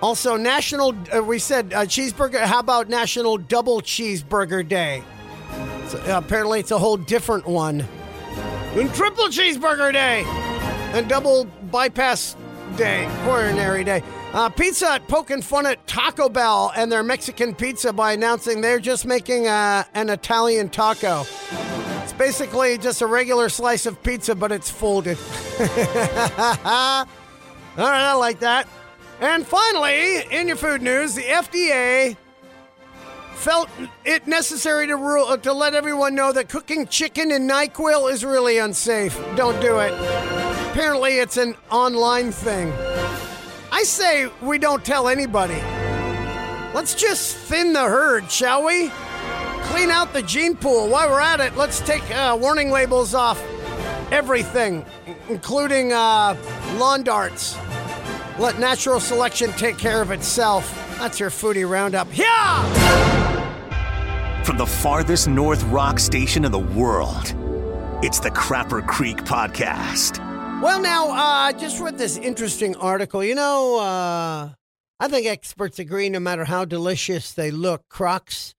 Also, 0.04 0.38
National, 0.38 0.96
uh, 1.16 1.24
we 1.24 1.40
said 1.40 1.74
uh, 1.74 1.82
cheeseburger. 1.82 2.40
How 2.42 2.60
about 2.60 2.88
National 2.88 3.38
Double 3.40 3.82
Cheeseburger 3.82 4.68
Day? 4.68 5.04
Uh, 5.50 6.22
apparently, 6.24 6.60
it's 6.60 6.70
a 6.70 6.78
whole 6.78 6.98
different 6.98 7.48
one. 7.48 7.84
And 8.76 8.94
Triple 8.94 9.26
Cheeseburger 9.26 9.92
Day. 9.92 10.24
And 10.94 11.10
Double 11.10 11.46
Bypass 11.72 12.36
Day. 12.76 13.10
Coronary 13.24 13.84
Day. 13.84 14.04
Uh, 14.34 14.50
pizza 14.50 14.86
Hut 14.86 15.08
poking 15.08 15.42
fun 15.42 15.66
at 15.66 15.88
Taco 15.88 16.30
Bell 16.30 16.72
and 16.76 16.92
their 16.92 17.02
Mexican 17.02 17.56
pizza 17.56 17.92
by 17.92 18.14
announcing 18.14 18.62
they're 18.62 18.80
just 18.80 19.08
making 19.08 19.48
uh, 19.48 19.86
an 19.96 20.10
Italian 20.10 20.70
taco. 20.70 21.24
Basically 22.18 22.78
just 22.78 23.02
a 23.02 23.08
regular 23.08 23.50
slice 23.50 23.86
of 23.86 24.02
pizza, 24.02 24.34
but 24.36 24.52
it's 24.52 24.70
folded. 24.70 25.18
All 25.60 25.66
right, 25.66 27.08
I 27.78 28.14
like 28.14 28.40
that. 28.40 28.68
And 29.20 29.46
finally, 29.46 30.24
in 30.32 30.48
your 30.48 30.58
food 30.58 30.82
news, 30.82 31.16
the 31.16 31.24
FDA 31.24 32.18
felt 33.36 33.70
it 34.04 34.28
necessary 34.28 34.88
to 34.88 34.96
rule 34.96 35.26
uh, 35.26 35.38
to 35.38 35.54
let 35.54 35.76
everyone 35.76 36.16
know 36.16 36.32
that 36.32 36.50
cooking 36.50 36.88
chicken 36.88 37.32
in 37.32 37.48
NyQuil 37.48 38.12
is 38.12 38.26
really 38.26 38.58
unsafe. 38.58 39.16
Don't 39.36 39.60
do 39.62 39.78
it. 39.80 39.94
Apparently, 40.72 41.20
it's 41.20 41.38
an 41.38 41.56
online 41.72 42.32
thing. 42.32 42.72
I 43.72 43.84
say 43.84 44.30
we 44.42 44.58
don't 44.58 44.84
tell 44.84 45.08
anybody. 45.08 45.62
Let's 46.74 46.96
just 46.96 47.38
thin 47.38 47.74
the 47.74 47.84
herd, 47.84 48.30
shall 48.32 48.66
we? 48.66 48.92
Out 49.98 50.14
the 50.14 50.22
gene 50.22 50.56
pool. 50.56 50.90
While 50.90 51.10
we're 51.10 51.20
at 51.20 51.40
it, 51.40 51.58
let's 51.58 51.80
take 51.80 52.04
uh, 52.12 52.38
warning 52.40 52.70
labels 52.70 53.16
off 53.16 53.44
everything, 54.12 54.86
including 55.28 55.92
uh, 55.92 56.38
lawn 56.76 57.02
darts. 57.02 57.58
Let 58.38 58.60
natural 58.60 59.00
selection 59.00 59.52
take 59.54 59.80
care 59.80 60.04
of 60.04 60.12
itself. 60.12 60.72
That's 61.00 61.20
your 61.20 61.32
foodie 61.32 61.68
roundup. 61.68 62.08
Yeah! 62.16 62.64
From 64.44 64.58
the 64.58 64.68
farthest 64.68 65.28
north 65.28 65.64
rock 65.64 65.98
station 65.98 66.46
in 66.46 66.52
the 66.52 66.60
world, 66.60 67.34
it's 68.04 68.20
the 68.20 68.30
Crapper 68.30 68.86
Creek 68.86 69.18
Podcast. 69.24 70.20
Well, 70.62 70.80
now, 70.80 71.10
uh, 71.10 71.54
just 71.54 71.80
read 71.82 71.98
this 71.98 72.18
interesting 72.18 72.76
article. 72.76 73.24
You 73.24 73.34
know, 73.34 73.80
uh, 73.80 74.50
I 75.00 75.08
think 75.08 75.26
experts 75.26 75.80
agree 75.80 76.10
no 76.10 76.20
matter 76.20 76.46
how 76.46 76.66
delicious 76.66 77.32
they 77.32 77.50
look, 77.50 77.90
crocs 77.90 78.54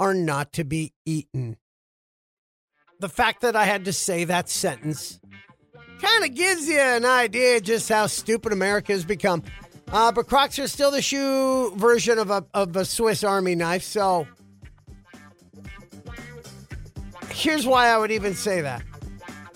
are 0.00 0.14
not 0.14 0.52
to 0.54 0.64
be 0.64 0.92
eaten. 1.04 1.56
The 3.00 3.08
fact 3.08 3.42
that 3.42 3.56
I 3.56 3.64
had 3.64 3.84
to 3.86 3.92
say 3.92 4.24
that 4.24 4.48
sentence 4.48 5.20
kind 6.00 6.24
of 6.24 6.34
gives 6.34 6.68
you 6.68 6.78
an 6.78 7.04
idea 7.04 7.60
just 7.60 7.88
how 7.88 8.06
stupid 8.06 8.52
America 8.52 8.92
has 8.92 9.04
become. 9.04 9.42
Uh, 9.92 10.10
but 10.12 10.26
Crocs 10.26 10.58
are 10.58 10.68
still 10.68 10.90
the 10.90 11.02
shoe 11.02 11.72
version 11.76 12.18
of 12.18 12.30
a, 12.30 12.44
of 12.54 12.74
a 12.76 12.84
Swiss 12.84 13.22
Army 13.22 13.54
knife, 13.54 13.82
so 13.82 14.26
here's 17.30 17.66
why 17.66 17.88
I 17.88 17.98
would 17.98 18.10
even 18.10 18.34
say 18.34 18.60
that. 18.62 18.82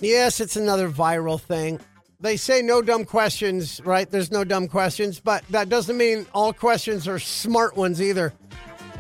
Yes, 0.00 0.40
it's 0.40 0.57
another 0.57 0.90
viral 0.90 1.40
thing. 1.40 1.80
They 2.21 2.37
say 2.37 2.62
no 2.62 2.83
dumb 2.83 3.04
questions, 3.04 3.80
right? 3.85 4.11
There's 4.11 4.30
no 4.30 4.45
dumb 4.45 4.68
questions, 4.68 5.21
but 5.21 5.45
that 5.50 5.68
doesn't 5.68 5.97
mean 5.97 6.26
all 6.35 6.52
questions 6.52 7.07
are 7.09 7.18
smart 7.18 7.76
ones 7.76 8.02
either. 8.02 8.33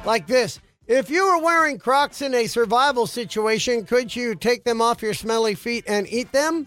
Like 0.04 0.26
this 0.26 0.60
If 0.88 1.10
you 1.10 1.26
were 1.26 1.42
wearing 1.42 1.78
Crocs 1.78 2.22
in 2.22 2.32
a 2.34 2.46
survival 2.46 3.06
situation, 3.06 3.84
could 3.84 4.16
you 4.16 4.34
take 4.34 4.64
them 4.64 4.80
off 4.80 5.02
your 5.02 5.12
smelly 5.12 5.54
feet 5.54 5.84
and 5.86 6.08
eat 6.08 6.32
them? 6.32 6.66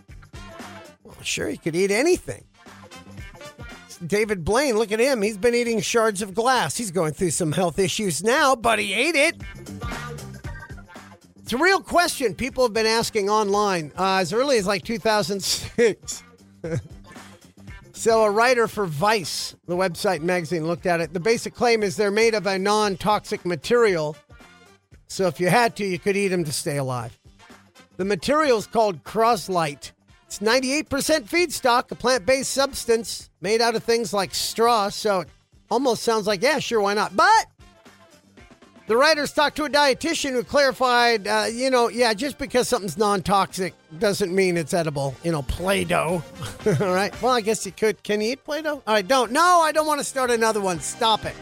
Well, 1.03 1.15
sure, 1.23 1.49
you 1.49 1.57
could 1.57 1.75
eat 1.75 1.89
anything. 1.89 2.45
David 4.05 4.45
Blaine, 4.45 4.77
look 4.77 4.91
at 4.91 4.99
him. 4.99 5.23
He's 5.23 5.39
been 5.39 5.55
eating 5.55 5.81
shards 5.81 6.21
of 6.21 6.35
glass. 6.35 6.77
He's 6.77 6.91
going 6.91 7.13
through 7.13 7.31
some 7.31 7.51
health 7.51 7.79
issues 7.79 8.23
now, 8.23 8.55
but 8.55 8.77
he 8.77 8.93
ate 8.93 9.15
it. 9.15 9.41
It's 11.41 11.53
a 11.53 11.57
real 11.57 11.81
question 11.81 12.35
people 12.35 12.63
have 12.63 12.73
been 12.73 12.85
asking 12.85 13.27
online 13.27 13.91
uh, 13.97 14.17
as 14.17 14.33
early 14.33 14.59
as 14.59 14.67
like 14.67 14.83
2006. 14.83 16.23
so, 18.01 18.23
a 18.23 18.31
writer 18.31 18.67
for 18.67 18.87
Vice, 18.87 19.55
the 19.67 19.75
website 19.75 20.21
magazine, 20.21 20.65
looked 20.65 20.87
at 20.87 21.01
it. 21.01 21.13
The 21.13 21.19
basic 21.19 21.53
claim 21.53 21.83
is 21.83 21.97
they're 21.97 22.09
made 22.09 22.33
of 22.33 22.47
a 22.47 22.57
non 22.57 22.97
toxic 22.97 23.45
material. 23.45 24.17
So, 25.05 25.27
if 25.27 25.39
you 25.39 25.49
had 25.49 25.75
to, 25.75 25.85
you 25.85 25.99
could 25.99 26.17
eat 26.17 26.29
them 26.29 26.43
to 26.45 26.51
stay 26.51 26.77
alive. 26.77 27.15
The 27.97 28.05
material 28.05 28.57
is 28.57 28.65
called 28.65 29.03
Croslite. 29.03 29.91
It's 30.25 30.39
98% 30.39 30.85
feedstock, 31.29 31.91
a 31.91 31.95
plant 31.95 32.25
based 32.25 32.49
substance 32.49 33.29
made 33.39 33.61
out 33.61 33.75
of 33.75 33.83
things 33.83 34.13
like 34.13 34.33
straw. 34.33 34.89
So, 34.89 35.19
it 35.19 35.29
almost 35.69 36.01
sounds 36.01 36.25
like, 36.25 36.41
yeah, 36.41 36.57
sure, 36.57 36.81
why 36.81 36.95
not? 36.95 37.15
But 37.15 37.45
the 38.91 38.97
writers 38.97 39.31
talked 39.31 39.55
to 39.55 39.63
a 39.63 39.69
dietitian 39.69 40.31
who 40.31 40.43
clarified, 40.43 41.25
uh, 41.25 41.45
you 41.49 41.69
know, 41.69 41.87
yeah, 41.87 42.13
just 42.13 42.37
because 42.37 42.67
something's 42.67 42.97
non 42.97 43.21
toxic 43.21 43.73
doesn't 43.99 44.35
mean 44.35 44.57
it's 44.57 44.73
edible. 44.73 45.15
You 45.23 45.31
know, 45.31 45.43
Play 45.43 45.85
Doh. 45.85 46.21
All 46.65 46.93
right. 46.93 47.21
Well, 47.21 47.31
I 47.31 47.39
guess 47.39 47.65
you 47.65 47.71
could. 47.71 48.03
Can 48.03 48.19
you 48.19 48.33
eat 48.33 48.43
Play 48.43 48.61
Doh? 48.61 48.83
I 48.85 49.01
don't. 49.01 49.31
No, 49.31 49.61
I 49.61 49.71
don't 49.71 49.87
want 49.87 50.01
to 50.01 50.03
start 50.03 50.29
another 50.29 50.59
one. 50.59 50.81
Stop 50.81 51.23
it. 51.23 51.33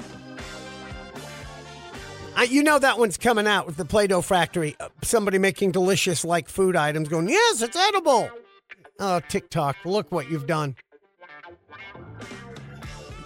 I, 2.35 2.43
you 2.43 2.61
know 2.61 2.77
that 2.77 2.99
one's 2.99 3.17
coming 3.17 3.47
out 3.47 3.65
with 3.65 3.77
the 3.77 3.85
Play 3.85 4.05
Doh 4.05 4.21
factory. 4.21 4.75
Uh, 4.79 4.89
somebody 5.01 5.39
making 5.39 5.71
delicious 5.71 6.23
like 6.23 6.47
food 6.47 6.75
items 6.75 7.09
going, 7.09 7.29
yes, 7.29 7.63
it's 7.63 7.75
edible. 7.75 8.29
Oh, 8.99 9.21
TikTok, 9.27 9.77
look 9.85 10.11
what 10.11 10.29
you've 10.29 10.45
done. 10.45 10.75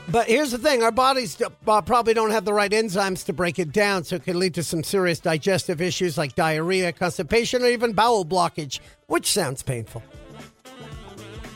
But 0.10 0.28
here's 0.28 0.52
the 0.52 0.58
thing 0.58 0.84
our 0.84 0.92
bodies 0.92 1.42
uh, 1.42 1.82
probably 1.82 2.14
don't 2.14 2.32
have 2.32 2.46
the 2.46 2.54
right 2.54 2.72
enzymes 2.72 3.26
to 3.26 3.34
break 3.34 3.58
it 3.58 3.72
down, 3.72 4.04
so 4.04 4.18
it 4.18 4.26
can 4.26 4.38
lead 4.38 4.54
to 4.56 4.64
some 4.64 4.84
serious 4.84 5.20
digestive 5.20 5.82
issues 5.82 6.18
like 6.18 6.36
diarrhea, 6.36 6.92
constipation, 6.92 7.64
or 7.64 7.68
even 7.68 7.94
bowel 7.94 8.26
blockage, 8.26 8.80
which 9.08 9.32
sounds 9.32 9.64
painful. 9.64 10.04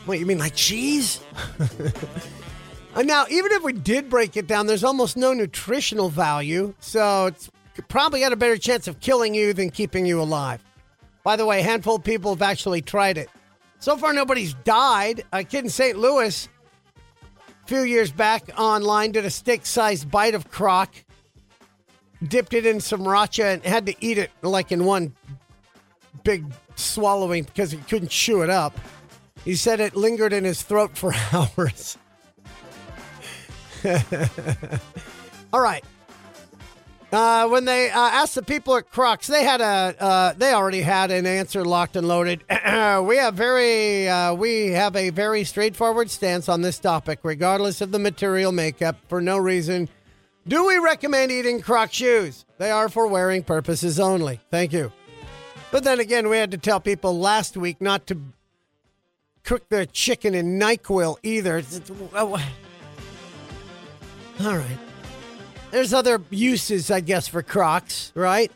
Wait, 0.06 0.20
you 0.20 0.26
mean 0.26 0.38
like 0.38 0.54
cheese? 0.54 1.20
now, 3.04 3.26
even 3.30 3.52
if 3.52 3.62
we 3.62 3.74
did 3.74 4.08
break 4.08 4.36
it 4.36 4.46
down, 4.46 4.66
there's 4.66 4.84
almost 4.84 5.18
no 5.18 5.34
nutritional 5.34 6.08
value, 6.08 6.74
so 6.80 7.26
it's 7.26 7.50
probably 7.88 8.20
got 8.20 8.32
a 8.32 8.36
better 8.36 8.56
chance 8.56 8.88
of 8.88 8.98
killing 9.00 9.34
you 9.34 9.52
than 9.52 9.68
keeping 9.70 10.06
you 10.06 10.20
alive. 10.20 10.64
By 11.22 11.36
the 11.36 11.44
way, 11.44 11.60
a 11.60 11.62
handful 11.62 11.96
of 11.96 12.04
people 12.04 12.32
have 12.32 12.42
actually 12.42 12.80
tried 12.80 13.18
it. 13.18 13.28
So 13.80 13.96
far, 13.98 14.14
nobody's 14.14 14.54
died. 14.64 15.24
A 15.32 15.44
kid 15.44 15.64
in 15.64 15.70
St. 15.70 15.98
Louis 15.98 16.48
few 17.68 17.82
years 17.82 18.10
back 18.10 18.48
online 18.58 19.12
did 19.12 19.26
a 19.26 19.30
steak 19.30 19.66
sized 19.66 20.10
bite 20.10 20.34
of 20.34 20.50
croc, 20.50 20.90
dipped 22.26 22.54
it 22.54 22.64
in 22.64 22.80
some 22.80 23.02
sriracha, 23.02 23.52
and 23.52 23.62
had 23.62 23.84
to 23.84 23.94
eat 24.00 24.16
it 24.16 24.30
like 24.40 24.72
in 24.72 24.86
one 24.86 25.14
big 26.24 26.46
swallowing 26.76 27.44
because 27.44 27.70
he 27.70 27.76
couldn't 27.76 28.10
chew 28.10 28.40
it 28.40 28.48
up. 28.48 28.74
He 29.44 29.54
said 29.54 29.80
it 29.80 29.94
lingered 29.94 30.32
in 30.32 30.44
his 30.44 30.62
throat 30.62 30.96
for 30.96 31.12
hours. 31.32 31.98
All 35.52 35.60
right. 35.60 35.84
Uh, 37.10 37.48
when 37.48 37.64
they 37.64 37.90
uh, 37.90 37.98
asked 37.98 38.34
the 38.34 38.42
people 38.42 38.76
at 38.76 38.90
Crocs, 38.90 39.28
they 39.28 39.42
had 39.42 39.62
a 39.62 39.94
uh, 39.98 40.32
they 40.34 40.52
already 40.52 40.82
had 40.82 41.10
an 41.10 41.24
answer 41.24 41.64
locked 41.64 41.96
and 41.96 42.06
loaded. 42.06 42.44
we 42.50 43.16
have 43.16 43.34
very 43.34 44.06
uh, 44.08 44.34
we 44.34 44.68
have 44.68 44.94
a 44.94 45.08
very 45.08 45.44
straightforward 45.44 46.10
stance 46.10 46.50
on 46.50 46.60
this 46.60 46.78
topic, 46.78 47.20
regardless 47.22 47.80
of 47.80 47.92
the 47.92 47.98
material 47.98 48.52
makeup. 48.52 48.96
For 49.08 49.22
no 49.22 49.38
reason, 49.38 49.88
do 50.46 50.66
we 50.66 50.76
recommend 50.78 51.32
eating 51.32 51.62
Croc 51.62 51.92
shoes? 51.92 52.44
They 52.58 52.70
are 52.70 52.90
for 52.90 53.06
wearing 53.06 53.42
purposes 53.42 53.98
only. 53.98 54.40
Thank 54.50 54.74
you. 54.74 54.92
But 55.70 55.84
then 55.84 56.00
again, 56.00 56.28
we 56.28 56.36
had 56.36 56.50
to 56.50 56.58
tell 56.58 56.80
people 56.80 57.18
last 57.18 57.56
week 57.56 57.80
not 57.80 58.06
to 58.08 58.20
cook 59.44 59.68
their 59.70 59.86
chicken 59.86 60.34
in 60.34 60.58
Nyquil 60.58 61.16
either. 61.22 61.62
All 64.40 64.56
right. 64.56 64.87
There's 65.70 65.92
other 65.92 66.20
uses, 66.30 66.90
I 66.90 67.00
guess, 67.00 67.28
for 67.28 67.42
Crocs, 67.42 68.12
right? 68.14 68.50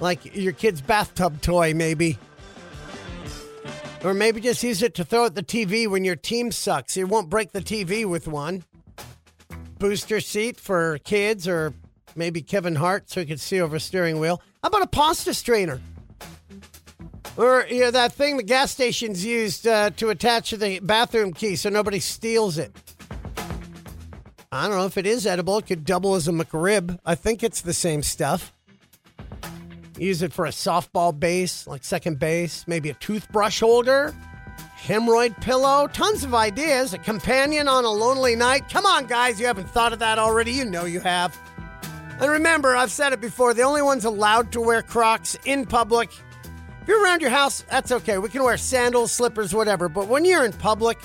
Like 0.00 0.34
your 0.34 0.52
kid's 0.52 0.80
bathtub 0.80 1.40
toy, 1.42 1.74
maybe. 1.74 2.18
Or 4.02 4.14
maybe 4.14 4.40
just 4.40 4.62
use 4.62 4.82
it 4.82 4.94
to 4.94 5.04
throw 5.04 5.26
at 5.26 5.34
the 5.34 5.42
TV 5.42 5.86
when 5.88 6.04
your 6.04 6.16
team 6.16 6.50
sucks. 6.50 6.96
You 6.96 7.06
won't 7.06 7.28
break 7.28 7.52
the 7.52 7.60
TV 7.60 8.04
with 8.08 8.26
one. 8.26 8.64
Booster 9.78 10.20
seat 10.20 10.58
for 10.58 10.98
kids 10.98 11.46
or 11.46 11.74
maybe 12.16 12.42
Kevin 12.42 12.76
Hart 12.76 13.10
so 13.10 13.20
he 13.20 13.26
could 13.26 13.40
see 13.40 13.60
over 13.60 13.78
steering 13.78 14.18
wheel. 14.18 14.42
How 14.62 14.68
about 14.68 14.82
a 14.82 14.86
pasta 14.86 15.34
strainer? 15.34 15.80
Or 17.36 17.66
you 17.70 17.80
know, 17.80 17.90
that 17.90 18.12
thing 18.12 18.36
the 18.36 18.42
gas 18.42 18.70
stations 18.72 19.24
used 19.24 19.66
uh, 19.66 19.90
to 19.90 20.10
attach 20.10 20.50
to 20.50 20.56
the 20.56 20.80
bathroom 20.80 21.32
key 21.32 21.56
so 21.56 21.68
nobody 21.68 22.00
steals 22.00 22.58
it. 22.58 22.72
I 24.54 24.68
don't 24.68 24.76
know 24.76 24.84
if 24.84 24.98
it 24.98 25.06
is 25.06 25.26
edible. 25.26 25.56
It 25.56 25.66
could 25.66 25.86
double 25.86 26.14
as 26.14 26.28
a 26.28 26.30
McRib. 26.30 26.98
I 27.06 27.14
think 27.14 27.42
it's 27.42 27.62
the 27.62 27.72
same 27.72 28.02
stuff. 28.02 28.52
Use 29.98 30.20
it 30.20 30.30
for 30.34 30.44
a 30.44 30.50
softball 30.50 31.18
base, 31.18 31.66
like 31.66 31.82
second 31.82 32.18
base, 32.18 32.66
maybe 32.66 32.90
a 32.90 32.94
toothbrush 32.94 33.60
holder, 33.60 34.14
hemorrhoid 34.78 35.40
pillow, 35.40 35.86
tons 35.86 36.22
of 36.22 36.34
ideas. 36.34 36.92
A 36.92 36.98
companion 36.98 37.66
on 37.66 37.86
a 37.86 37.90
lonely 37.90 38.36
night. 38.36 38.68
Come 38.68 38.84
on, 38.84 39.06
guys, 39.06 39.40
you 39.40 39.46
haven't 39.46 39.70
thought 39.70 39.94
of 39.94 40.00
that 40.00 40.18
already. 40.18 40.52
You 40.52 40.66
know 40.66 40.84
you 40.84 41.00
have. 41.00 41.34
And 42.20 42.30
remember, 42.30 42.76
I've 42.76 42.92
said 42.92 43.14
it 43.14 43.22
before 43.22 43.54
the 43.54 43.62
only 43.62 43.80
ones 43.80 44.04
allowed 44.04 44.52
to 44.52 44.60
wear 44.60 44.82
Crocs 44.82 45.34
in 45.46 45.64
public. 45.64 46.10
If 46.82 46.88
you're 46.88 47.02
around 47.02 47.22
your 47.22 47.30
house, 47.30 47.64
that's 47.70 47.90
okay. 47.90 48.18
We 48.18 48.28
can 48.28 48.42
wear 48.42 48.58
sandals, 48.58 49.12
slippers, 49.12 49.54
whatever. 49.54 49.88
But 49.88 50.08
when 50.08 50.26
you're 50.26 50.44
in 50.44 50.52
public, 50.52 50.98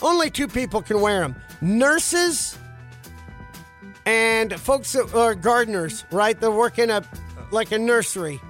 only 0.00 0.30
two 0.30 0.48
people 0.48 0.80
can 0.80 1.02
wear 1.02 1.20
them 1.20 1.36
nurses 1.60 2.56
and 4.06 4.58
folks 4.58 4.96
are 4.96 5.34
gardeners, 5.34 6.04
right? 6.10 6.40
They 6.40 6.48
work 6.48 6.78
in 6.78 6.90
a 6.90 7.02
like 7.50 7.72
a 7.72 7.78
nursery. 7.78 8.40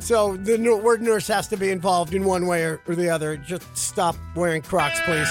So 0.00 0.36
the 0.36 0.58
word 0.82 1.02
nurse 1.02 1.28
has 1.28 1.48
to 1.48 1.56
be 1.56 1.70
involved 1.70 2.14
in 2.14 2.24
one 2.24 2.46
way 2.46 2.64
or 2.64 2.80
the 2.86 3.10
other. 3.10 3.36
Just 3.36 3.76
stop 3.76 4.16
wearing 4.34 4.62
Crocs, 4.62 5.00
please. 5.04 5.28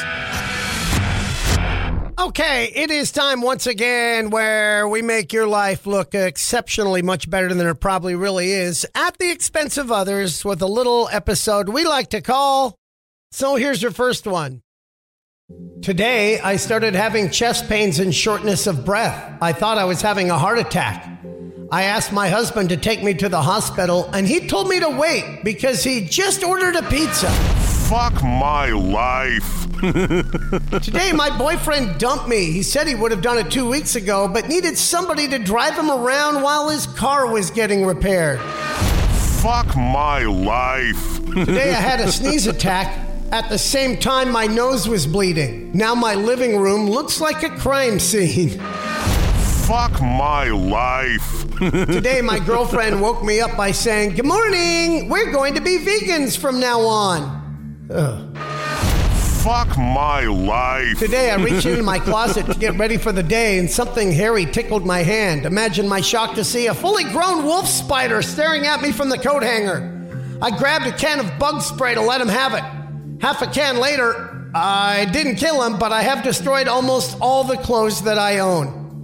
Okay, 2.20 2.72
it 2.76 2.92
is 2.92 3.12
time 3.12 3.42
once 3.42 3.68
again 3.68 4.30
where 4.30 4.88
we 4.88 5.02
make 5.02 5.32
your 5.32 5.48
life 5.48 5.88
look 5.88 6.14
exceptionally 6.14 7.02
much 7.02 7.30
better 7.30 7.54
than 7.54 7.66
it 7.66 7.76
probably 7.76 8.16
really 8.16 8.52
is 8.52 8.86
at 8.96 9.18
the 9.18 9.32
expense 9.32 9.78
of 9.78 9.92
others 9.92 10.44
with 10.44 10.62
a 10.62 10.68
little 10.68 11.08
episode 11.12 11.70
we 11.70 11.86
like 11.86 12.10
to 12.10 12.22
call. 12.22 12.76
So 13.32 13.56
here's 13.56 13.82
your 13.82 13.92
first 13.92 14.28
one. 14.28 14.62
Today, 15.82 16.42
I 16.42 16.58
started 16.58 16.94
having 16.94 17.30
chest 17.30 17.70
pains 17.70 18.00
and 18.00 18.13
shortness 18.13 18.68
of 18.68 18.84
breath. 18.84 19.38
I 19.42 19.54
thought 19.54 19.77
I 19.77 19.86
was 19.86 20.01
having 20.01 20.30
a 20.30 20.38
heart 20.38 20.60
attack. 20.60 21.10
I 21.72 21.84
asked 21.84 22.12
my 22.12 22.27
husband 22.27 22.68
to 22.70 22.75
take 22.75 23.01
me 23.01 23.13
to 23.13 23.30
the 23.30 23.42
hospital, 23.42 24.10
and 24.13 24.27
he 24.27 24.46
told 24.46 24.68
me 24.68 24.82
to 24.82 24.89
wait 24.89 25.46
because 25.46 25.86
he 25.86 26.01
just 26.01 26.44
ordered 26.44 26.75
a 26.75 26.84
pizza. 26.89 27.30
Fuck 27.88 28.22
my 28.22 28.72
life. 28.72 29.72
Today, 30.84 31.13
my 31.13 31.36
boyfriend 31.38 31.98
dumped 31.98 32.27
me. 32.27 32.51
He 32.51 32.62
said 32.62 32.86
he 32.86 32.96
would 32.96 33.12
have 33.12 33.22
done 33.22 33.38
it 33.38 33.50
two 33.50 33.70
weeks 33.70 33.96
ago, 33.96 34.27
but 34.27 34.50
needed 34.50 34.77
somebody 34.77 35.30
to 35.30 35.39
drive 35.39 35.77
him 35.77 35.89
around 35.89 36.42
while 36.42 36.68
his 36.68 36.88
car 36.88 37.32
was 37.32 37.51
getting 37.51 37.86
repaired. 37.86 38.42
Fuck 39.42 39.77
my 39.77 40.24
life. 40.24 41.25
Today, 41.34 41.70
I 41.70 41.80
had 41.80 42.01
a 42.01 42.12
sneeze 42.12 42.48
attack. 42.48 43.07
At 43.31 43.50
the 43.50 43.57
same 43.57 43.98
time, 43.98 44.31
my 44.31 44.48
nose 44.48 44.88
was 44.88 45.05
bleeding. 45.05 45.72
Now, 45.74 45.93
my 45.93 46.15
living 46.15 46.57
room 46.57 46.89
looks 46.89 47.19
like 47.19 47.43
a 47.43 47.50
crime 47.50 48.00
scene. 48.00 48.51
Fuck 49.67 50.01
my 50.01 50.48
life. 50.48 51.46
Today, 51.60 52.22
my 52.22 52.39
girlfriend 52.39 53.01
woke 53.01 53.22
me 53.25 53.41
up 53.41 53.57
by 53.57 53.72
saying, 53.72 54.15
Good 54.15 54.25
morning, 54.25 55.10
we're 55.10 55.34
going 55.34 55.55
to 55.55 55.62
be 55.62 55.77
vegans 55.77 56.38
from 56.38 56.62
now 56.62 56.79
on. 56.79 57.88
Ugh. 57.91 58.38
Fuck 59.43 59.77
my 59.77 60.24
life. 60.24 60.98
Today, 60.98 61.29
I 61.31 61.36
reached 61.36 61.65
into 61.65 61.84
my 61.84 62.00
closet 62.10 62.46
to 62.46 62.53
get 62.57 62.75
ready 62.77 62.96
for 62.96 63.12
the 63.12 63.24
day, 63.24 63.60
and 63.60 63.69
something 63.69 64.13
hairy 64.13 64.46
tickled 64.46 64.86
my 64.86 65.00
hand. 65.00 65.46
Imagine 65.46 65.86
my 65.86 66.00
shock 66.00 66.36
to 66.36 66.46
see 66.46 66.67
a 66.67 66.74
fully 66.74 67.03
grown 67.03 67.43
wolf 67.43 67.67
spider 67.67 68.22
staring 68.22 68.65
at 68.65 68.82
me 68.82 68.93
from 68.93 69.10
the 69.10 69.17
coat 69.17 69.43
hanger. 69.43 69.93
I 70.41 70.58
grabbed 70.58 70.88
a 70.88 70.93
can 70.93 71.19
of 71.19 71.38
bug 71.38 71.62
spray 71.62 71.93
to 71.93 72.02
let 72.02 72.21
him 72.21 72.30
have 72.30 72.54
it. 72.54 72.77
Half 73.19 73.41
a 73.41 73.47
can 73.47 73.80
later, 73.80 74.51
I 74.53 75.06
didn't 75.06 75.38
kill 75.38 75.63
him, 75.63 75.80
but 75.80 75.91
I 75.91 76.03
have 76.03 76.23
destroyed 76.23 76.67
almost 76.67 77.17
all 77.19 77.43
the 77.43 77.58
clothes 77.58 78.03
that 78.03 78.19
I 78.19 78.39
own. 78.39 79.01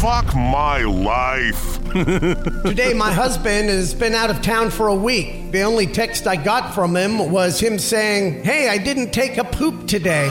Fuck 0.00 0.34
my 0.34 0.82
life. 0.82 1.82
Today, 1.92 2.92
my 2.94 3.12
husband 3.12 3.68
has 3.68 3.94
been 3.94 4.12
out 4.12 4.28
of 4.28 4.42
town 4.42 4.70
for 4.70 4.88
a 4.88 4.94
week. 4.94 5.52
The 5.52 5.62
only 5.62 5.86
text 5.86 6.26
I 6.26 6.34
got 6.34 6.74
from 6.74 6.96
him 6.96 7.30
was 7.30 7.60
him 7.60 7.78
saying, 7.78 8.42
Hey, 8.42 8.68
I 8.68 8.76
didn't 8.76 9.12
take 9.12 9.38
a 9.38 9.44
poop 9.44 9.86
today. 9.86 10.28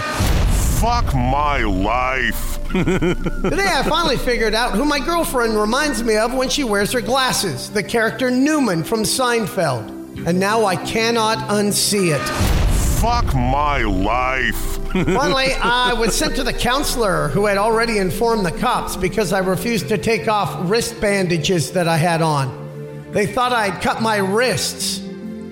Fuck 0.80 1.16
my 1.16 1.64
life. 1.64 2.60
Today, 2.72 3.72
I 3.74 3.84
finally 3.88 4.18
figured 4.18 4.54
out 4.54 4.74
who 4.74 4.84
my 4.84 5.00
girlfriend 5.00 5.58
reminds 5.58 6.04
me 6.04 6.18
of 6.18 6.34
when 6.34 6.50
she 6.50 6.66
wears 6.66 6.92
her 6.92 7.00
glasses 7.00 7.72
the 7.72 7.82
character 7.82 8.30
Newman 8.30 8.84
from 8.84 9.04
Seinfeld. 9.04 10.28
And 10.28 10.40
now 10.40 10.66
I 10.66 10.76
cannot 10.76 11.38
unsee 11.50 12.14
it. 12.14 12.65
Fuck 13.02 13.36
my 13.36 13.84
life. 13.84 14.56
Finally, 14.94 15.54
I 15.54 15.94
was 15.94 16.16
sent 16.16 16.36
to 16.38 16.44
the 16.44 16.54
counselor 16.54 17.28
who 17.28 17.46
had 17.46 17.58
already 17.58 17.98
informed 17.98 18.46
the 18.46 18.52
cops 18.52 18.96
because 18.96 19.34
I 19.34 19.40
refused 19.40 19.90
to 19.90 19.98
take 19.98 20.28
off 20.28 20.70
wrist 20.70 21.00
bandages 21.02 21.72
that 21.74 21.88
I 21.88 21.98
had 21.98 22.22
on. 22.22 23.12
They 23.12 23.28
thought 23.28 23.52
I'd 23.52 23.82
cut 23.82 24.02
my 24.02 24.18
wrists 24.18 25.00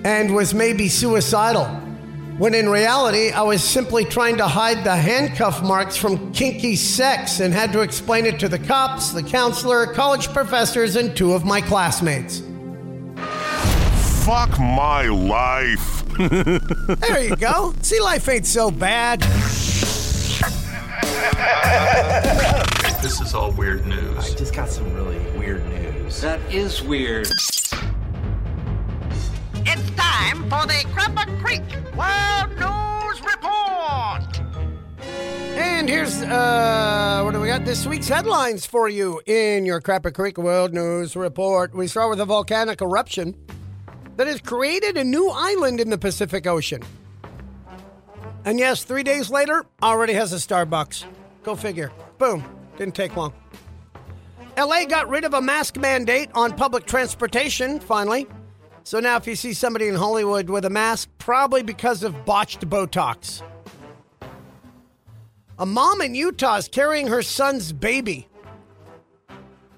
and 0.04 0.34
was 0.34 0.54
maybe 0.54 0.88
suicidal. 0.88 1.66
When 2.38 2.52
in 2.52 2.68
reality, 2.68 3.30
I 3.30 3.42
was 3.42 3.62
simply 3.62 4.04
trying 4.04 4.38
to 4.38 4.48
hide 4.48 4.82
the 4.82 4.96
handcuff 4.96 5.62
marks 5.62 5.96
from 5.96 6.32
kinky 6.32 6.74
sex 6.74 7.38
and 7.38 7.54
had 7.54 7.72
to 7.74 7.80
explain 7.82 8.26
it 8.26 8.40
to 8.40 8.48
the 8.48 8.58
cops, 8.58 9.12
the 9.12 9.22
counselor, 9.22 9.86
college 9.86 10.26
professors, 10.32 10.96
and 10.96 11.16
two 11.16 11.32
of 11.32 11.44
my 11.44 11.60
classmates. 11.60 12.42
Fuck 14.24 14.58
my 14.58 15.06
life. 15.06 15.93
There 16.16 17.22
you 17.22 17.36
go. 17.36 17.74
See, 17.82 18.00
life 18.00 18.28
ain't 18.28 18.46
so 18.46 18.70
bad. 18.70 19.20
This 23.02 23.20
is 23.20 23.34
all 23.34 23.50
weird 23.52 23.84
news. 23.86 24.16
I 24.16 24.34
just 24.36 24.54
got 24.54 24.68
some 24.68 24.92
really 24.94 25.18
weird 25.38 25.66
news. 25.66 26.20
That 26.20 26.40
is 26.52 26.82
weird. 26.82 27.26
It's 29.66 29.90
time 29.90 30.42
for 30.44 30.66
the 30.66 30.84
Crapper 30.94 31.26
Creek 31.42 31.62
World 31.96 32.50
News 32.58 33.20
Report. 33.20 34.40
And 35.56 35.88
here's 35.88 36.22
uh, 36.22 37.22
what 37.24 37.32
do 37.32 37.40
we 37.40 37.48
got 37.48 37.64
this 37.64 37.86
week's 37.86 38.08
headlines 38.08 38.64
for 38.64 38.88
you 38.88 39.20
in 39.26 39.66
your 39.66 39.80
Crapper 39.80 40.14
Creek 40.14 40.38
World 40.38 40.72
News 40.72 41.16
Report. 41.16 41.74
We 41.74 41.86
start 41.88 42.10
with 42.10 42.20
a 42.20 42.24
volcanic 42.24 42.80
eruption 42.80 43.34
that 44.16 44.26
has 44.26 44.40
created 44.40 44.96
a 44.96 45.04
new 45.04 45.28
island 45.28 45.80
in 45.80 45.90
the 45.90 45.98
Pacific 45.98 46.46
Ocean. 46.46 46.82
And 48.44 48.58
yes, 48.58 48.84
three 48.84 49.02
days 49.02 49.30
later, 49.30 49.64
already 49.82 50.12
has 50.12 50.32
a 50.32 50.36
Starbucks. 50.36 51.04
Go 51.42 51.54
figure. 51.54 51.90
Boom. 52.18 52.44
Didn't 52.76 52.94
take 52.94 53.16
long. 53.16 53.32
LA 54.56 54.84
got 54.84 55.08
rid 55.08 55.24
of 55.24 55.34
a 55.34 55.40
mask 55.40 55.76
mandate 55.76 56.30
on 56.34 56.52
public 56.52 56.86
transportation, 56.86 57.80
finally. 57.80 58.26
So 58.84 59.00
now, 59.00 59.16
if 59.16 59.26
you 59.26 59.34
see 59.34 59.54
somebody 59.54 59.88
in 59.88 59.94
Hollywood 59.94 60.50
with 60.50 60.64
a 60.64 60.70
mask, 60.70 61.08
probably 61.18 61.62
because 61.62 62.02
of 62.02 62.24
botched 62.24 62.68
Botox. 62.68 63.42
A 65.58 65.66
mom 65.66 66.00
in 66.02 66.14
Utah 66.14 66.56
is 66.56 66.68
carrying 66.68 67.06
her 67.06 67.22
son's 67.22 67.72
baby. 67.72 68.28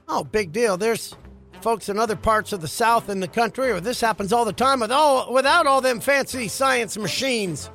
Oh, 0.09 0.25
big 0.25 0.53
deal. 0.53 0.77
There's 0.77 1.15
folks 1.63 1.89
in 1.89 1.99
other 1.99 2.17
parts 2.17 2.53
of 2.53 2.61
the 2.61 2.69
South 2.69 3.09
in 3.09 3.21
the 3.21 3.29
country, 3.29 3.71
or 3.71 3.81
this 3.81 4.01
happens 4.01 4.33
all 4.33 4.45
the 4.45 4.53
time 4.53 4.81
with 4.81 4.93
all, 4.93 5.33
without 5.33 5.67
all 5.67 5.81
them 5.81 6.01
fancy 6.01 6.49
science 6.49 6.97
machines. 6.97 7.71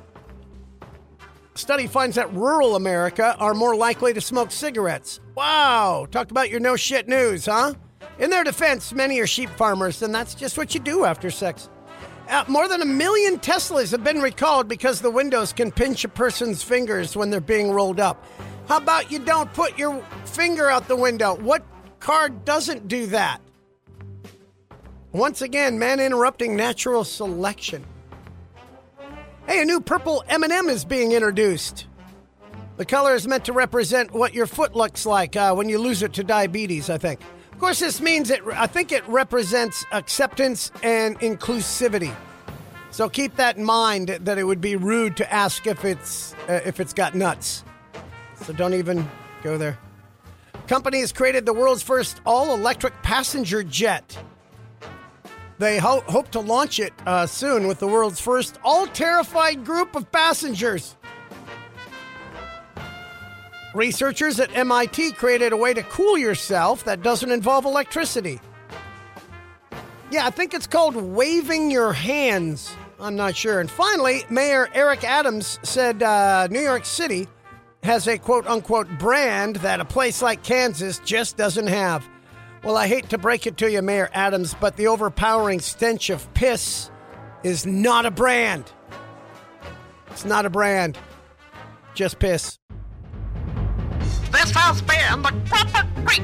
Study 1.54 1.86
finds 1.86 2.16
that 2.16 2.32
rural 2.32 2.76
America 2.76 3.36
are 3.38 3.52
more 3.52 3.76
likely 3.76 4.14
to 4.14 4.20
smoke 4.20 4.50
cigarettes. 4.50 5.20
Wow, 5.34 6.06
talk 6.10 6.30
about 6.30 6.48
your 6.48 6.60
no 6.60 6.76
shit 6.76 7.08
news, 7.08 7.46
huh? 7.46 7.74
In 8.18 8.30
their 8.30 8.44
defense, 8.44 8.92
many 8.92 9.20
are 9.20 9.26
sheep 9.26 9.50
farmers, 9.50 10.02
and 10.02 10.14
that's 10.14 10.34
just 10.34 10.56
what 10.56 10.74
you 10.74 10.80
do 10.80 11.04
after 11.04 11.30
sex. 11.30 11.68
Uh, 12.28 12.44
more 12.48 12.68
than 12.68 12.80
a 12.80 12.86
million 12.86 13.38
Teslas 13.38 13.90
have 13.90 14.04
been 14.04 14.20
recalled 14.22 14.68
because 14.68 15.00
the 15.00 15.10
windows 15.10 15.52
can 15.52 15.70
pinch 15.70 16.04
a 16.04 16.08
person's 16.08 16.62
fingers 16.62 17.16
when 17.16 17.28
they're 17.30 17.40
being 17.40 17.70
rolled 17.70 18.00
up. 18.00 18.24
How 18.68 18.78
about 18.78 19.10
you 19.10 19.18
don't 19.18 19.52
put 19.52 19.76
your 19.76 20.02
finger 20.24 20.70
out 20.70 20.88
the 20.88 20.96
window? 20.96 21.34
What 21.34 21.64
car 22.00 22.30
doesn't 22.30 22.88
do 22.88 23.06
that? 23.08 23.40
Once 25.12 25.42
again, 25.42 25.78
man 25.78 26.00
interrupting 26.00 26.56
natural 26.56 27.04
selection. 27.04 27.84
Hey, 29.46 29.60
a 29.60 29.64
new 29.64 29.78
purple 29.78 30.24
M&M 30.28 30.70
is 30.70 30.86
being 30.86 31.12
introduced. 31.12 31.86
The 32.78 32.86
color 32.86 33.14
is 33.14 33.28
meant 33.28 33.44
to 33.44 33.52
represent 33.52 34.12
what 34.12 34.32
your 34.32 34.46
foot 34.46 34.74
looks 34.74 35.04
like 35.04 35.36
uh, 35.36 35.54
when 35.54 35.68
you 35.68 35.78
lose 35.78 36.02
it 36.02 36.14
to 36.14 36.24
diabetes, 36.24 36.88
I 36.88 36.96
think. 36.96 37.20
Of 37.52 37.58
course, 37.58 37.80
this 37.80 38.00
means 38.00 38.30
it, 38.30 38.40
I 38.54 38.66
think 38.66 38.90
it 38.90 39.06
represents 39.06 39.84
acceptance 39.92 40.72
and 40.82 41.20
inclusivity. 41.20 42.14
So 42.90 43.10
keep 43.10 43.36
that 43.36 43.58
in 43.58 43.64
mind 43.64 44.08
that 44.08 44.38
it 44.38 44.44
would 44.44 44.62
be 44.62 44.76
rude 44.76 45.18
to 45.18 45.30
ask 45.32 45.66
if 45.66 45.84
it's 45.84 46.34
uh, 46.48 46.60
if 46.64 46.80
it's 46.80 46.92
got 46.92 47.14
nuts. 47.14 47.64
So 48.44 48.52
don't 48.52 48.74
even 48.74 49.08
go 49.42 49.58
there. 49.58 49.78
Company 50.66 51.00
has 51.00 51.12
created 51.12 51.44
the 51.44 51.52
world's 51.52 51.82
first 51.82 52.20
all-electric 52.24 52.94
passenger 53.02 53.62
jet. 53.62 54.16
They 55.58 55.78
ho- 55.78 56.02
hope 56.06 56.30
to 56.32 56.40
launch 56.40 56.80
it 56.80 56.92
uh, 57.06 57.26
soon 57.26 57.66
with 57.66 57.78
the 57.78 57.86
world's 57.86 58.20
first 58.20 58.58
all-terrified 58.64 59.64
group 59.64 59.94
of 59.94 60.10
passengers. 60.10 60.96
Researchers 63.74 64.38
at 64.38 64.54
MIT 64.54 65.12
created 65.12 65.52
a 65.52 65.56
way 65.56 65.72
to 65.72 65.82
cool 65.84 66.18
yourself 66.18 66.84
that 66.84 67.02
doesn't 67.02 67.30
involve 67.30 67.64
electricity. 67.64 68.40
Yeah, 70.10 70.26
I 70.26 70.30
think 70.30 70.52
it's 70.52 70.66
called 70.66 70.94
waving 70.94 71.70
your 71.70 71.92
hands. 71.92 72.74
I'm 73.00 73.16
not 73.16 73.34
sure. 73.34 73.60
And 73.60 73.70
finally, 73.70 74.24
Mayor 74.28 74.68
Eric 74.74 75.04
Adams 75.04 75.58
said 75.62 76.02
uh, 76.02 76.48
New 76.50 76.60
York 76.60 76.84
City 76.84 77.28
has 77.82 78.06
a 78.06 78.18
quote 78.18 78.46
unquote 78.46 78.88
brand 78.98 79.56
that 79.56 79.80
a 79.80 79.84
place 79.86 80.20
like 80.20 80.42
Kansas 80.42 80.98
just 80.98 81.38
doesn't 81.38 81.66
have. 81.66 82.06
Well, 82.62 82.76
I 82.76 82.86
hate 82.86 83.08
to 83.08 83.18
break 83.18 83.48
it 83.48 83.56
to 83.56 83.70
you, 83.70 83.82
Mayor 83.82 84.08
Adams, 84.12 84.54
but 84.60 84.76
the 84.76 84.86
overpowering 84.86 85.58
stench 85.58 86.10
of 86.10 86.32
piss 86.32 86.92
is 87.42 87.66
not 87.66 88.06
a 88.06 88.10
brand. 88.12 88.70
It's 90.12 90.24
not 90.24 90.46
a 90.46 90.50
brand. 90.50 90.96
Just 91.94 92.20
piss. 92.20 92.60
This 94.30 94.52
has 94.52 94.80
been 94.82 95.22
the 95.22 95.30
Crapper 95.48 96.06
Creek 96.06 96.22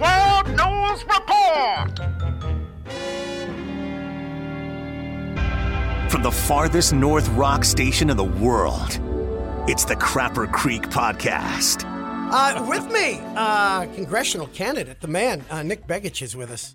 World 0.00 0.48
News 0.56 1.04
Report. 1.04 1.98
From 6.10 6.22
the 6.22 6.32
farthest 6.32 6.94
north 6.94 7.28
rock 7.30 7.64
station 7.64 8.08
in 8.08 8.16
the 8.16 8.24
world, 8.24 8.98
it's 9.68 9.84
the 9.84 9.96
Crapper 9.96 10.50
Creek 10.50 10.84
Podcast. 10.84 11.89
Uh, 12.32 12.64
with 12.68 12.86
me, 12.92 13.20
uh, 13.34 13.86
congressional 13.94 14.46
candidate, 14.48 15.00
the 15.00 15.08
man, 15.08 15.44
uh, 15.50 15.62
Nick 15.64 15.86
Begich 15.88 16.22
is 16.22 16.36
with 16.36 16.50
us. 16.50 16.74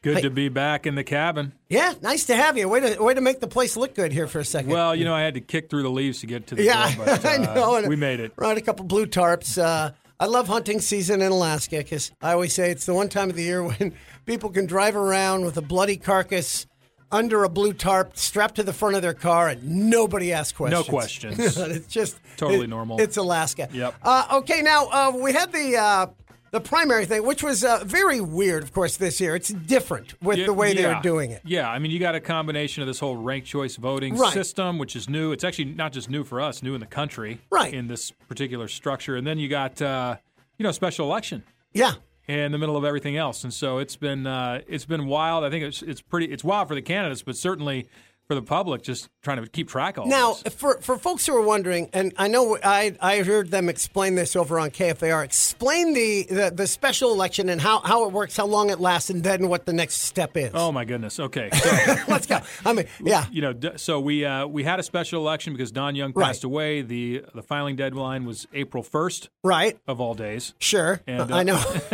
Good 0.00 0.16
Hey. 0.16 0.22
to 0.22 0.30
be 0.30 0.48
back 0.48 0.86
in 0.86 0.94
the 0.94 1.04
cabin. 1.04 1.52
Yeah, 1.68 1.94
nice 2.02 2.24
to 2.26 2.36
have 2.36 2.56
you. 2.58 2.68
Way 2.68 2.80
to 2.80 3.02
way 3.02 3.14
to 3.14 3.20
make 3.20 3.40
the 3.40 3.46
place 3.46 3.76
look 3.76 3.94
good 3.94 4.12
here 4.12 4.26
for 4.26 4.38
a 4.38 4.44
second. 4.44 4.70
Well, 4.70 4.94
you 4.94 5.04
know, 5.04 5.14
I 5.14 5.22
had 5.22 5.34
to 5.34 5.40
kick 5.40 5.70
through 5.70 5.82
the 5.82 5.90
leaves 5.90 6.20
to 6.20 6.26
get 6.26 6.46
to 6.48 6.54
the 6.54 6.62
yeah, 6.64 6.94
door, 6.94 7.04
but 7.06 7.24
uh, 7.24 7.28
I 7.28 7.36
know. 7.38 7.74
and 7.76 7.88
we 7.88 7.96
made 7.96 8.20
it. 8.20 8.32
Right, 8.36 8.56
a 8.56 8.60
couple 8.60 8.84
blue 8.86 9.06
tarps. 9.06 9.56
Uh, 9.62 9.92
I 10.20 10.26
love 10.26 10.46
hunting 10.48 10.80
season 10.80 11.20
in 11.22 11.32
Alaska 11.32 11.78
because 11.78 12.10
I 12.22 12.32
always 12.32 12.54
say 12.54 12.70
it's 12.70 12.86
the 12.86 12.94
one 12.94 13.08
time 13.08 13.28
of 13.30 13.36
the 13.36 13.42
year 13.42 13.62
when 13.68 13.94
people 14.26 14.50
can 14.50 14.66
drive 14.66 14.94
around 14.96 15.44
with 15.44 15.56
a 15.56 15.62
bloody 15.62 15.96
carcass 15.96 16.66
under 17.14 17.44
a 17.44 17.48
blue 17.48 17.72
tarp 17.72 18.16
strapped 18.16 18.56
to 18.56 18.62
the 18.64 18.72
front 18.72 18.96
of 18.96 19.02
their 19.02 19.14
car 19.14 19.48
and 19.48 19.88
nobody 19.88 20.32
asks 20.32 20.52
questions. 20.56 20.86
No 20.86 20.90
questions. 20.90 21.38
it's 21.56 21.86
just 21.86 22.18
Totally 22.36 22.64
it- 22.64 22.70
normal. 22.70 23.00
It's 23.00 23.16
Alaska. 23.16 23.68
Yep. 23.72 23.94
Uh, 24.02 24.26
okay, 24.38 24.62
now 24.62 24.86
uh, 24.88 25.12
we 25.16 25.32
had 25.32 25.52
the 25.52 25.76
uh, 25.76 26.06
the 26.50 26.60
primary 26.60 27.04
thing, 27.06 27.24
which 27.26 27.42
was 27.42 27.64
uh, 27.64 27.82
very 27.84 28.20
weird, 28.20 28.62
of 28.62 28.72
course, 28.72 28.96
this 28.96 29.20
year. 29.20 29.34
It's 29.36 29.48
different 29.48 30.20
with 30.22 30.38
Yeah, 30.38 30.46
the 30.46 30.52
way 30.52 30.72
yeah. 30.72 30.82
they're 30.82 31.02
doing 31.02 31.30
it. 31.32 31.42
Yeah, 31.44 31.68
I 31.68 31.78
mean, 31.80 31.90
you 31.90 31.98
got 31.98 32.14
a 32.14 32.20
combination 32.20 32.80
of 32.82 32.86
this 32.86 32.98
whole 33.00 33.16
ranked 33.16 33.46
choice 33.48 33.74
voting 33.76 34.16
Right. 34.16 34.32
system, 34.32 34.78
which 34.78 34.94
is 34.94 35.08
new. 35.08 35.32
It's 35.32 35.42
actually 35.44 35.66
not 35.66 35.92
just 35.92 36.08
new 36.10 36.22
for 36.24 36.40
us, 36.40 36.62
new 36.62 36.74
in 36.74 36.80
the 36.80 36.86
country, 36.86 37.40
Right. 37.50 37.74
In 37.74 37.88
this 37.88 38.10
particular 38.28 38.68
structure, 38.68 39.16
and 39.16 39.26
then 39.26 39.38
you 39.38 39.48
got 39.48 39.80
uh, 39.82 40.16
you 40.58 40.62
know 40.64 40.72
special 40.72 41.06
election 41.06 41.42
Yeah. 41.72 41.94
In 42.26 42.52
the 42.52 42.58
middle 42.58 42.76
of 42.76 42.84
everything 42.84 43.16
else, 43.16 43.44
and 43.44 43.52
so 43.52 43.78
it's 43.78 43.96
been 43.96 44.26
uh, 44.26 44.62
it's 44.66 44.86
been 44.86 45.06
wild. 45.06 45.44
I 45.44 45.50
think 45.50 45.64
it's 45.64 45.82
it's 45.82 46.00
pretty 46.00 46.26
it's 46.26 46.44
wild 46.44 46.68
for 46.68 46.74
the 46.74 46.82
candidates, 46.82 47.22
but 47.22 47.36
certainly 47.36 47.88
for 48.26 48.34
the 48.34 48.42
public, 48.42 48.82
just 48.82 49.08
trying 49.22 49.42
to 49.42 49.48
keep 49.48 49.68
track 49.68 49.96
of 49.96 50.04
all 50.04 50.08
Now, 50.08 50.34
this. 50.34 50.54
for 50.54 50.78
for 50.80 50.96
folks 50.98 51.26
who 51.26 51.36
are 51.36 51.42
wondering, 51.42 51.90
and 51.92 52.12
I 52.16 52.28
know 52.28 52.56
I 52.64 52.96
I 53.00 53.22
heard 53.22 53.50
them 53.50 53.68
explain 53.68 54.14
this 54.14 54.34
over 54.34 54.58
on 54.58 54.70
KFAR. 54.70 55.24
Explain 55.24 55.92
the 55.94 56.22
the, 56.30 56.50
the 56.54 56.66
special 56.66 57.12
election 57.12 57.48
and 57.48 57.60
how, 57.60 57.80
how 57.80 58.06
it 58.06 58.12
works, 58.12 58.36
how 58.36 58.46
long 58.46 58.70
it 58.70 58.80
lasts, 58.80 59.10
and 59.10 59.22
then 59.22 59.48
what 59.48 59.66
the 59.66 59.72
next 59.72 59.96
step 60.02 60.36
is. 60.36 60.50
Oh 60.54 60.72
my 60.72 60.84
goodness. 60.84 61.20
Okay. 61.20 61.50
So, 61.64 61.94
Let's 62.08 62.26
go. 62.26 62.40
I 62.64 62.72
mean, 62.72 62.86
yeah, 63.02 63.24
you 63.30 63.40
know, 63.42 63.54
so 63.76 63.98
we 64.00 64.24
uh, 64.24 64.46
we 64.46 64.64
had 64.64 64.78
a 64.80 64.82
special 64.82 65.20
election 65.20 65.52
because 65.54 65.70
Don 65.72 65.94
Young 65.96 66.12
Right. 66.14 66.26
passed 66.26 66.44
away. 66.44 66.82
The 66.82 67.24
the 67.34 67.42
filing 67.42 67.76
deadline 67.76 68.24
was 68.24 68.46
April 68.52 68.82
first 68.82 69.30
right. 69.42 69.78
of 69.86 70.00
all 70.00 70.14
days. 70.14 70.54
Sure, 70.58 71.00
And, 71.06 71.30
uh, 71.32 71.36
I 71.36 71.42
know. 71.42 71.56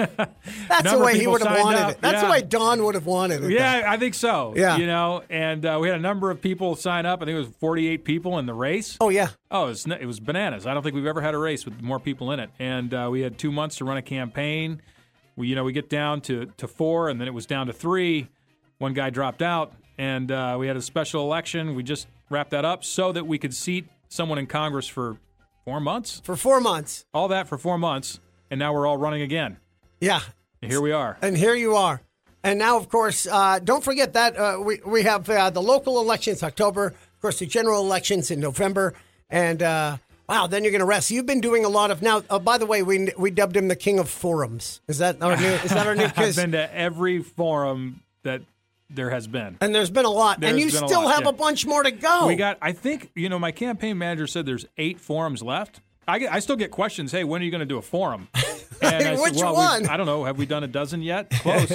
That's 0.69 0.91
the 0.93 0.99
way 0.99 1.19
he 1.19 1.27
would 1.27 1.43
have 1.43 1.59
wanted 1.59 1.81
up. 1.81 1.91
it. 1.93 2.01
That's 2.01 2.23
the 2.23 2.29
way 2.31 2.43
Don 2.43 2.85
would 2.85 2.95
have 2.95 3.07
wanted 3.07 3.45
it. 3.45 3.51
Yeah, 3.53 3.85
I 3.87 3.97
think 3.97 4.15
so. 4.15 4.55
Yeah. 4.57 4.77
You 4.77 4.87
know, 4.87 5.23
and 5.31 5.65
uh, 5.65 5.79
we 5.81 5.89
had 5.89 5.99
a 5.99 6.03
number 6.03 6.20
of 6.29 6.43
people 6.43 6.75
sign 6.75 7.07
up. 7.07 7.23
I 7.23 7.25
think 7.25 7.37
it 7.37 7.39
was 7.39 7.49
48 7.61 8.05
people 8.05 8.39
in 8.41 8.47
the 8.47 8.55
race. 8.55 8.99
Oh 9.01 9.09
yeah. 9.11 9.29
Oh, 9.51 9.67
it 9.67 9.69
was, 9.69 9.87
it 9.87 10.07
was 10.07 10.19
bananas. 10.19 10.67
I 10.67 10.75
don't 10.75 10.83
think 10.83 10.97
we've 10.97 11.07
ever 11.07 11.21
had 11.21 11.35
a 11.35 11.39
race 11.39 11.65
with 11.65 11.81
more 11.81 12.01
people 12.01 12.33
in 12.33 12.41
it. 12.41 12.51
And 12.59 12.93
uh, 12.93 13.09
we 13.11 13.21
had 13.21 13.39
two 13.39 13.53
months 13.53 13.77
to 13.77 13.85
run 13.85 13.97
a 13.97 14.03
campaign. 14.03 14.83
We, 15.37 15.47
you 15.49 15.55
know, 15.55 15.65
we 15.65 15.73
get 15.73 15.89
down 15.89 16.21
to, 16.23 16.47
to 16.57 16.69
four, 16.69 17.09
and 17.09 17.21
then 17.21 17.29
it 17.29 17.35
was 17.35 17.47
down 17.47 17.69
to 17.69 17.73
three. 17.73 18.29
One 18.79 18.93
guy 18.93 19.11
dropped 19.11 19.41
out, 19.41 19.73
and 19.97 20.31
uh, 20.33 20.57
we 20.59 20.67
had 20.67 20.77
a 20.77 20.83
special 20.83 21.23
election. 21.23 21.75
We 21.75 21.83
just 21.83 22.09
wrapped 22.29 22.51
that 22.51 22.65
up 22.65 22.85
so 22.85 23.13
that 23.13 23.27
we 23.27 23.39
could 23.39 23.55
seat 23.55 23.87
someone 24.09 24.39
in 24.39 24.47
Congress 24.47 24.89
for 24.89 25.17
four 25.65 25.81
months. 25.81 26.21
For 26.25 26.37
four 26.37 26.61
months. 26.61 27.07
All 27.15 27.29
that 27.29 27.49
for 27.49 27.57
four 27.57 27.79
months, 27.79 28.21
and 28.51 28.59
now 28.59 28.75
we're 28.75 28.87
all 28.87 28.97
running 28.99 29.23
again. 29.23 29.59
Yeah. 30.01 30.21
And 30.63 30.71
here 30.71 30.81
we 30.81 30.93
are. 30.93 31.17
And 31.23 31.37
here 31.37 31.55
you 31.55 31.77
are. 31.77 32.03
And 32.43 32.59
now, 32.59 32.77
of 32.77 32.89
course, 32.89 33.27
uh, 33.27 33.59
don't 33.59 33.85
forget 33.85 34.15
that 34.15 34.37
uh, 34.37 34.59
we, 34.65 34.81
we 34.87 35.03
have 35.03 35.29
uh, 35.29 35.51
the 35.51 35.61
local 35.63 36.01
elections 36.01 36.43
October, 36.43 36.87
of 36.87 37.21
course, 37.21 37.39
the 37.39 37.47
general 37.47 37.85
elections 37.85 38.31
in 38.31 38.41
November. 38.41 38.95
And 39.29 39.63
uh, 39.63 39.99
wow, 40.29 40.47
then 40.47 40.65
you're 40.65 40.71
going 40.71 40.81
to 40.81 40.87
rest. 40.87 41.11
You've 41.11 41.27
been 41.27 41.43
doing 41.43 41.65
a 41.65 41.69
lot 41.69 41.91
of 41.91 42.01
now. 42.01 42.23
Uh, 42.31 42.39
by 42.39 42.57
the 42.59 42.67
way, 42.67 42.83
we 42.83 43.11
we 43.19 43.31
dubbed 43.31 43.57
him 43.57 43.69
the 43.69 43.77
king 43.77 43.99
of 43.99 44.09
forums. 44.09 44.81
Is 44.89 44.99
that 44.99 45.23
our 45.23 45.37
new? 45.37 45.47
Is 45.47 45.71
that 45.71 45.87
our 45.87 45.95
new? 45.95 46.09
I've 46.17 46.37
been 46.37 46.53
to 46.53 46.75
every 46.75 47.23
forum 47.23 48.01
that 48.23 48.43
there 48.89 49.11
has 49.11 49.27
been. 49.27 49.57
and 49.61 49.75
there's 49.75 49.91
been 49.91 50.05
a 50.05 50.11
lot, 50.11 50.43
and 50.43 50.59
you 50.59 50.67
a 50.67 50.71
still 50.71 51.05
lot, 51.05 51.15
have 51.15 51.23
yeah. 51.23 51.29
a 51.29 51.33
bunch 51.33 51.65
more 51.67 51.83
to 51.83 51.91
go. 51.91 52.27
We 52.27 52.35
got, 52.35 52.59
I 52.61 52.73
think, 52.73 53.11
you 53.15 53.29
know, 53.29 53.39
my 53.39 53.53
campaign 53.53 53.97
manager 53.99 54.27
said 54.27 54.47
there's 54.47 54.67
eight 54.79 54.99
forums 54.99 55.43
left. 55.43 55.81
I, 56.09 56.19
get, 56.19 56.33
I 56.33 56.41
still 56.41 56.57
get 56.57 56.73
questions. 56.73 57.13
Hey, 57.13 57.23
when 57.23 57.41
are 57.41 57.45
you 57.45 57.53
going 57.53 57.61
to 57.61 57.67
do 57.67 57.79
a 57.79 57.83
forum? 57.83 58.29
And 58.91 59.07
I 59.07 59.21
Which 59.21 59.35
said, 59.35 59.45
well, 59.45 59.55
one? 59.55 59.87
I 59.87 59.97
don't 59.97 60.07
know. 60.07 60.25
Have 60.25 60.39
we 60.39 60.47
done 60.47 60.65
a 60.65 60.69
dozen 60.69 61.03
yet? 61.03 61.31
Close. 61.41 61.71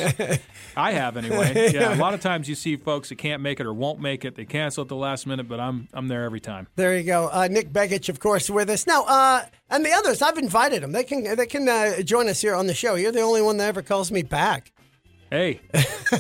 I 0.76 0.92
have 0.92 1.18
anyway. 1.18 1.72
Yeah, 1.76 1.94
a 1.94 1.98
lot 1.98 2.14
of 2.14 2.22
times 2.22 2.48
you 2.48 2.56
see 2.56 2.78
folks 2.78 3.10
that 3.10 3.16
can't 3.18 3.42
make 3.42 3.60
it 3.60 3.66
or 3.66 3.74
won't 3.74 4.00
make 4.00 4.24
it. 4.24 4.36
They 4.36 4.46
cancel 4.46 4.82
at 4.84 4.88
the 4.88 4.96
last 4.96 5.28
minute, 5.28 5.48
but 5.48 5.60
I'm 5.60 5.88
I'm 5.94 6.08
there 6.08 6.24
every 6.24 6.40
time. 6.40 6.68
There 6.76 6.96
you 6.98 7.04
go. 7.04 7.30
Uh, 7.32 7.48
Nick 7.50 7.72
Begich, 7.72 8.08
of 8.10 8.20
course, 8.20 8.50
with 8.50 8.70
us 8.70 8.88
now, 8.88 9.04
uh, 9.06 9.46
and 9.70 9.86
the 9.86 9.92
others. 9.92 10.22
I've 10.22 10.38
invited 10.38 10.84
them. 10.84 10.92
They 10.92 11.04
can 11.04 11.36
they 11.36 11.46
can 11.48 11.68
uh, 11.68 12.02
join 12.02 12.28
us 12.30 12.42
here 12.42 12.56
on 12.56 12.68
the 12.68 12.74
show. 12.74 12.96
You're 12.96 13.12
the 13.12 13.22
only 13.22 13.42
one 13.42 13.58
that 13.58 13.68
ever 13.68 13.82
calls 13.82 14.12
me 14.12 14.22
back. 14.24 14.72
Hey, 15.36 15.60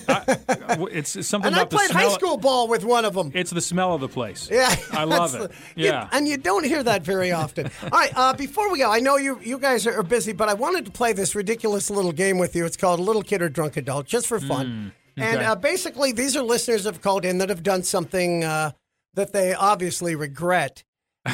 I, 0.08 0.78
it's, 0.92 1.16
it's 1.16 1.28
something 1.28 1.48
And 1.48 1.56
I 1.56 1.60
about 1.62 1.70
the 1.70 1.76
played 1.78 1.90
smell. 1.92 2.10
high 2.10 2.16
school 2.16 2.38
ball 2.38 2.68
with 2.68 2.84
one 2.84 3.06
of 3.06 3.14
them. 3.14 3.32
It's 3.34 3.52
the 3.52 3.62
smell 3.62 3.94
of 3.94 4.02
the 4.02 4.08
place. 4.10 4.50
Yeah, 4.52 4.76
I 4.92 5.04
love 5.06 5.32
that's 5.32 5.46
it. 5.46 5.52
the- 5.76 5.82
you- 5.82 5.88
Yeah. 5.88 6.10
and 6.12 6.28
you 6.28 6.38
don't 6.38 6.66
hear 6.66 6.84
that 6.84 7.04
very 7.04 7.32
often. 7.32 7.70
All 7.84 7.90
right, 7.90 8.12
uh, 8.16 8.34
before 8.34 8.72
we 8.72 8.80
go, 8.80 8.92
I 8.92 9.00
know 9.00 9.18
you 9.18 9.40
you 9.42 9.58
guys 9.60 9.88
are 9.88 10.04
busy, 10.04 10.34
but 10.34 10.50
I 10.50 10.54
wanted 10.54 10.86
to 10.86 10.92
play 10.92 11.14
this 11.14 11.34
ridiculous 11.36 11.90
little 11.90 12.12
game 12.12 12.38
with 12.38 12.56
you. 12.56 12.66
It's 12.66 12.78
called 12.78 13.00
Little 13.00 13.24
Kid 13.24 13.42
or 13.42 13.50
Drunk 13.50 13.78
Adult, 13.78 14.06
just 14.08 14.28
for 14.28 14.40
fun. 14.40 14.94
And 15.18 15.26
Mm, 15.26 15.36
okay. 15.38 15.46
uh, 15.46 15.56
basically, 15.56 16.12
these 16.12 16.36
are 16.36 16.44
listeners 16.44 16.84
that 16.84 16.94
have 16.96 17.02
called 17.02 17.24
in 17.24 17.38
that 17.38 17.48
have 17.48 17.64
done 17.64 17.84
something 17.84 18.44
uh, 18.44 18.72
that 19.14 19.32
they 19.32 19.54
obviously 19.54 20.14
regret. 20.14 20.84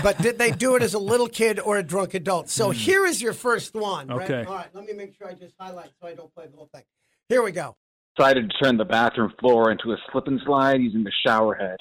But 0.03 0.19
did 0.21 0.37
they 0.37 0.51
do 0.51 0.75
it 0.75 0.83
as 0.83 0.93
a 0.93 0.99
little 1.13 1.27
kid 1.27 1.59
or 1.59 1.77
a 1.77 1.83
drunk 1.83 2.13
adult? 2.13 2.47
So 2.49 2.69
here 2.69 3.07
is 3.07 3.21
your 3.23 3.33
first 3.33 3.73
one. 3.73 4.07
right? 4.07 4.19
Mm. 4.19 4.23
Okay. 4.23 4.43
All 4.47 4.55
right. 4.55 4.67
Let 4.75 4.85
me 4.85 4.93
make 4.93 5.15
sure 5.17 5.27
I 5.27 5.33
just 5.33 5.55
highlight 5.59 5.89
so 5.99 6.07
I 6.07 6.13
don't 6.13 6.31
play 6.35 6.45
the 6.45 6.55
whole 6.57 6.69
thing. 6.73 6.83
Here 7.31 7.41
we 7.41 7.53
go. 7.53 7.77
decided 8.17 8.51
to 8.51 8.57
turn 8.61 8.75
the 8.75 8.83
bathroom 8.83 9.31
floor 9.39 9.71
into 9.71 9.93
a 9.93 9.97
slip 10.11 10.27
and 10.27 10.41
slide 10.45 10.81
using 10.81 11.05
the 11.05 11.13
shower 11.25 11.55
head. 11.55 11.77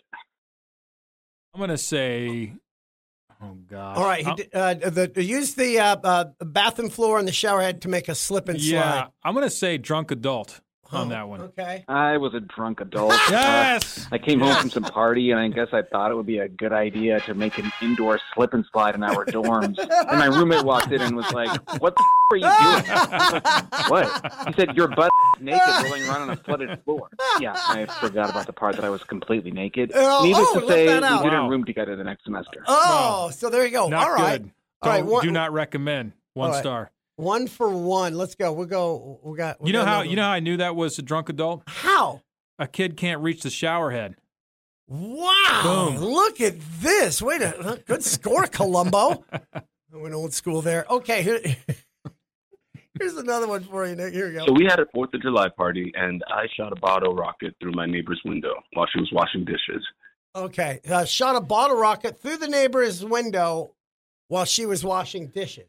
I'm 1.53 1.59
going 1.59 1.71
to 1.71 1.77
say, 1.77 2.53
oh 3.43 3.57
God. 3.69 3.97
All 3.97 4.05
right. 4.05 4.25
He 4.25 4.35
did, 4.35 4.55
uh, 4.55 4.75
the, 4.75 5.25
use 5.25 5.55
the 5.57 5.81
uh, 5.81 5.97
uh, 6.05 6.25
bathroom 6.39 6.89
floor 6.89 7.19
and 7.19 7.27
the 7.27 7.33
shower 7.33 7.63
head 7.63 7.83
to 7.83 7.89
make 7.89 8.09
a 8.09 8.15
slip 8.15 8.49
and 8.49 8.61
slide. 8.61 8.71
yeah, 8.71 8.93
slide. 8.93 9.09
I'm 9.25 9.35
going 9.35 9.45
to 9.45 9.51
say 9.51 9.77
drunk 9.77 10.13
adult 10.13 10.61
on 10.93 11.07
Oh, 11.07 11.11
that 11.11 11.29
one. 11.29 11.41
Okay. 11.43 11.85
I 11.89 12.17
was 12.17 12.35
a 12.35 12.41
drunk 12.41 12.81
adult. 12.81 13.13
Yes. 13.31 14.07
Uh, 14.07 14.09
I 14.13 14.19
came 14.19 14.41
home 14.41 14.55
from 14.57 14.71
some 14.71 14.83
party, 14.83 15.31
and 15.31 15.39
I 15.41 15.49
guess 15.49 15.69
I 15.73 15.83
thought 15.83 16.11
it 16.11 16.15
would 16.15 16.27
be 16.27 16.39
a 16.39 16.49
good 16.49 16.73
idea 16.73 17.21
to 17.21 17.35
make 17.35 17.59
an 17.59 17.71
indoor 17.81 18.19
slip 18.35 18.55
and 18.55 18.65
slide 18.73 18.95
in 18.95 19.03
our 19.03 19.25
dorms. 19.25 19.79
And 19.79 20.19
my 20.19 20.27
roommate 20.27 20.65
walked 20.65 20.91
in 20.93 21.01
and 21.01 21.15
was 21.17 21.31
like, 21.33 21.51
"What 21.81 21.95
the 21.97 22.03
f- 22.03 22.33
are 22.33 22.37
you 22.37 22.43
doing?" 22.43 23.43
Like, 23.73 23.91
what? 23.91 24.47
He 24.49 24.53
said, 24.55 24.77
"You're 24.77 24.89
butt 24.89 25.11
naked, 25.41 25.61
rolling 25.85 26.03
around 26.09 26.23
on 26.23 26.31
a 26.31 26.37
flooded 26.37 26.83
floor." 26.85 27.09
Yeah, 27.41 27.55
I 27.57 27.87
forgot 27.87 28.31
about 28.31 28.47
the 28.47 28.53
part 28.53 28.77
that 28.77 28.85
I 28.85 28.91
was 28.91 29.03
completely 29.05 29.51
naked. 29.53 29.93
Oh, 29.95 30.25
Needless 30.25 30.49
oh, 30.53 30.61
to 30.61 30.67
say, 30.69 30.87
that 30.87 31.03
out. 31.05 31.23
we 31.23 31.31
didn't 31.31 31.45
Wow. 31.45 31.51
room 31.51 31.65
together 31.65 31.95
the 31.97 32.05
next 32.05 32.25
semester. 32.25 32.65
Oh, 32.67 33.31
so 33.33 33.49
there 33.51 33.65
you 33.65 33.71
go. 33.71 33.89
Not 33.89 34.09
All 34.09 34.15
right. 34.15 34.43
good. 34.43 34.51
All 34.83 34.91
right, 34.91 35.07
Don't- 35.07 35.23
do 35.23 35.31
not 35.31 35.53
recommend. 35.53 36.13
One 36.35 36.49
All 36.49 36.55
right. 36.55 36.61
star. 36.61 36.91
One 37.21 37.47
for 37.47 37.69
one. 37.71 38.15
Let's 38.15 38.35
go. 38.35 38.53
We'll 38.53 38.67
go. 38.67 39.21
We 39.23 39.37
got. 39.37 39.61
we 39.61 39.69
You 39.69 39.73
know 39.75 39.85
got 39.85 39.89
how 39.89 40.03
you 40.03 40.17
know 40.17 40.23
how 40.23 40.31
I 40.33 40.41
knew 40.41 40.57
that 40.57 40.75
was 40.75 40.99
a 40.99 41.03
drunk 41.03 41.29
adult? 41.29 41.63
how? 41.67 42.23
A 42.59 42.67
kid 42.67 42.97
can't 42.97 43.21
reach 43.23 43.43
the 43.43 43.51
shower 43.51 43.91
head. 43.91 44.17
Wow! 44.87 45.97
Look 45.99 46.41
at 46.41 46.57
this. 46.81 47.23
Wait 47.23 47.41
a 47.43 47.81
good 47.87 48.03
score, 48.03 48.47
Columbo. 48.47 49.25
I 49.33 49.63
went 49.93 50.15
old 50.15 50.35
school 50.35 50.61
there. 50.63 50.85
Okay, 50.91 51.23
here, 51.23 51.41
here's 52.99 53.17
another 53.17 53.47
one 53.47 53.63
for 53.63 53.87
you, 53.87 53.95
Nick. 53.95 54.13
Here 54.13 54.29
we 54.29 54.35
go. 54.35 54.47
So 54.47 54.53
we 54.53 54.65
had 54.65 54.81
a 54.81 54.87
Fourth 54.93 55.15
of 55.15 55.23
July 55.23 55.49
party, 55.57 55.93
and 55.95 56.23
I 56.29 56.47
shot 56.57 56.73
a 56.73 56.81
bottle 56.81 57.15
rocket 57.15 57.55
through 57.61 57.73
my 57.73 57.87
neighbor's 57.87 58.21
window 58.25 58.53
while 58.73 58.87
she 58.93 58.99
was 58.99 59.11
washing 59.13 59.45
dishes. 59.45 59.85
Okay, 60.35 60.81
uh, 60.91 61.05
shot 61.05 61.37
a 61.37 61.41
bottle 61.41 61.77
rocket 61.77 62.21
through 62.21 62.39
the 62.39 62.49
neighbor's 62.49 63.05
window 63.05 63.75
while 64.29 64.45
she 64.45 64.67
was 64.67 64.85
washing 64.85 65.29
dishes. 65.29 65.69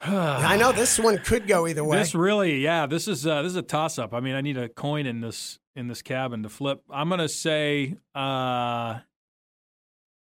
I 0.02 0.56
know 0.56 0.72
this 0.72 0.98
one 0.98 1.18
could 1.18 1.46
go 1.46 1.66
either 1.66 1.84
way. 1.84 1.98
This 1.98 2.14
really, 2.14 2.60
yeah, 2.60 2.86
this 2.86 3.06
is 3.06 3.26
uh, 3.26 3.42
this 3.42 3.50
is 3.50 3.56
a 3.56 3.62
toss 3.62 3.98
up. 3.98 4.14
I 4.14 4.20
mean, 4.20 4.34
I 4.34 4.40
need 4.40 4.56
a 4.56 4.68
coin 4.68 5.04
in 5.04 5.20
this 5.20 5.58
in 5.76 5.88
this 5.88 6.00
cabin 6.00 6.42
to 6.42 6.48
flip. 6.48 6.82
I'm 6.90 7.10
gonna 7.10 7.28
say, 7.28 7.96
uh, 8.14 8.98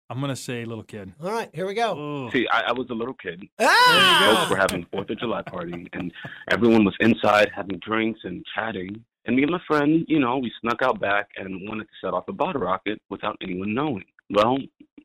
I'm 0.08 0.21
gonna 0.21 0.36
say 0.36 0.65
little 0.65 0.84
kid. 0.84 1.13
All 1.19 1.32
right, 1.32 1.49
here 1.51 1.65
we 1.65 1.73
go. 1.73 2.30
See, 2.32 2.45
I, 2.51 2.65
I 2.67 2.71
was 2.73 2.88
a 2.91 2.93
little 2.93 3.15
kid. 3.15 3.43
Ah! 3.60 4.36
Folks 4.38 4.49
were 4.51 4.58
having 4.58 4.86
Fourth 4.91 5.10
of 5.10 5.17
July 5.17 5.41
party, 5.41 5.88
and 5.93 6.13
everyone 6.51 6.86
was 6.86 6.95
inside 6.99 7.49
having 7.56 7.80
drinks 7.80 8.19
and 8.23 8.45
chatting. 8.54 9.04
And 9.25 9.36
me 9.36 9.41
and 9.41 9.51
my 9.51 9.62
friend, 9.67 10.06
you 10.08 10.19
know, 10.19 10.38
we 10.38 10.51
snuck 10.62 10.84
out 10.84 10.99
back 10.99 11.30
and 11.38 11.67
wanted 11.67 11.86
to 11.86 11.89
set 12.04 12.13
off 12.13 12.25
a 12.28 12.34
bottle 12.34 12.62
rocket 12.62 13.01
without 13.10 13.36
anyone 13.41 13.73
knowing. 13.73 14.06
Well, 14.30 14.60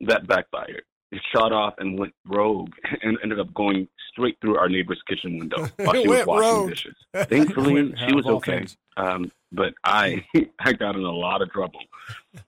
that 0.06 0.26
backfired. 0.26 0.82
It 1.12 1.22
shot 1.34 1.52
off 1.52 1.74
and 1.78 1.98
went 1.98 2.12
rogue 2.26 2.70
and 3.02 3.16
ended 3.22 3.40
up 3.40 3.52
going 3.54 3.88
straight 4.10 4.36
through 4.40 4.56
our 4.58 4.68
neighbor's 4.68 5.00
kitchen 5.08 5.38
window 5.38 5.68
while 5.76 5.94
she 5.94 6.08
was 6.08 6.26
washing 6.26 6.50
rogue. 6.50 6.68
dishes. 6.70 6.94
Thankfully, 7.14 7.94
she 8.08 8.14
was 8.14 8.26
okay. 8.26 8.66
Um, 8.96 9.30
but 9.52 9.74
I, 9.84 10.24
I 10.60 10.72
got 10.72 10.96
in 10.96 11.02
a 11.02 11.10
lot 11.10 11.42
of 11.42 11.50
trouble. 11.50 11.80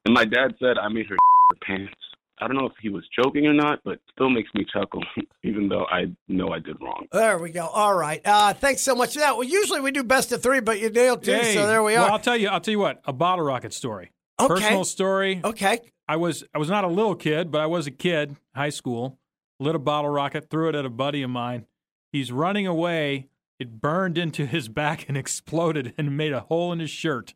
And 0.05 0.15
my 0.15 0.25
dad 0.25 0.55
said 0.61 0.79
I 0.79 0.89
made 0.89 1.07
her 1.09 1.17
her 1.51 1.59
pants. 1.67 1.95
I 2.41 2.49
don't 2.49 2.57
know 2.57 2.67
if 2.67 2.73
he 2.81 2.89
was 2.89 3.05
joking 3.17 3.47
or 3.47 3.53
not, 3.53 3.79
but 3.85 4.01
still 4.11 4.29
makes 4.29 4.51
me 4.55 4.65
chuckle, 4.73 5.03
even 5.45 5.69
though 5.69 5.85
I 5.87 6.07
know 6.27 6.49
I 6.49 6.59
did 6.59 6.77
wrong. 6.81 7.07
There 7.13 7.39
we 7.39 7.51
go. 7.51 7.67
All 7.69 7.95
right. 7.95 8.21
Uh, 8.25 8.53
thanks 8.53 8.83
so 8.83 8.97
much 8.97 9.13
for 9.15 9.21
that. 9.21 9.37
Well, 9.37 9.45
usually 9.47 9.81
we 9.81 9.93
do 9.93 10.03
best 10.03 10.33
of 10.33 10.43
three, 10.43 10.59
but 10.61 10.81
you 10.81 10.91
nailed 10.91 11.23
two, 11.23 11.33
Hey, 11.35 11.55
so 11.55 11.69
there 11.69 11.85
we 11.85 11.93
Well, 11.95 12.07
are. 12.07 12.11
I'll 12.13 12.19
tell 12.19 12.37
you. 12.37 12.49
I'll 12.49 12.61
tell 12.61 12.73
you 12.73 12.81
what. 12.81 13.01
A 13.05 13.13
bottle 13.13 13.45
rocket 13.45 13.73
story. 13.73 14.11
Okay. 14.41 14.55
Personal 14.55 14.85
story. 14.85 15.41
Okay. 15.45 15.81
I 16.09 16.17
was 16.17 16.43
I 16.53 16.59
was 16.59 16.69
not 16.69 16.83
a 16.83 16.89
little 16.89 17.15
kid, 17.15 17.53
but 17.53 17.61
I 17.61 17.67
was 17.67 17.87
a 17.87 17.93
kid, 17.93 18.35
high 18.57 18.71
school. 18.71 19.19
Lit 19.63 19.77
a 19.77 19.79
bottle 19.79 20.11
rocket, 20.11 20.51
threw 20.51 20.69
it 20.71 20.75
at 20.75 20.85
a 20.85 20.91
buddy 20.91 21.23
of 21.23 21.31
mine. 21.31 21.67
He's 22.11 22.33
running 22.33 22.67
away. 22.67 23.29
It 23.61 23.81
burned 23.81 24.19
into 24.19 24.45
his 24.45 24.67
back 24.81 25.09
and 25.09 25.17
exploded 25.17 25.95
and 25.97 26.17
made 26.17 26.33
a 26.33 26.41
hole 26.41 26.73
in 26.73 26.81
his 26.81 26.91
shirt. 26.91 27.35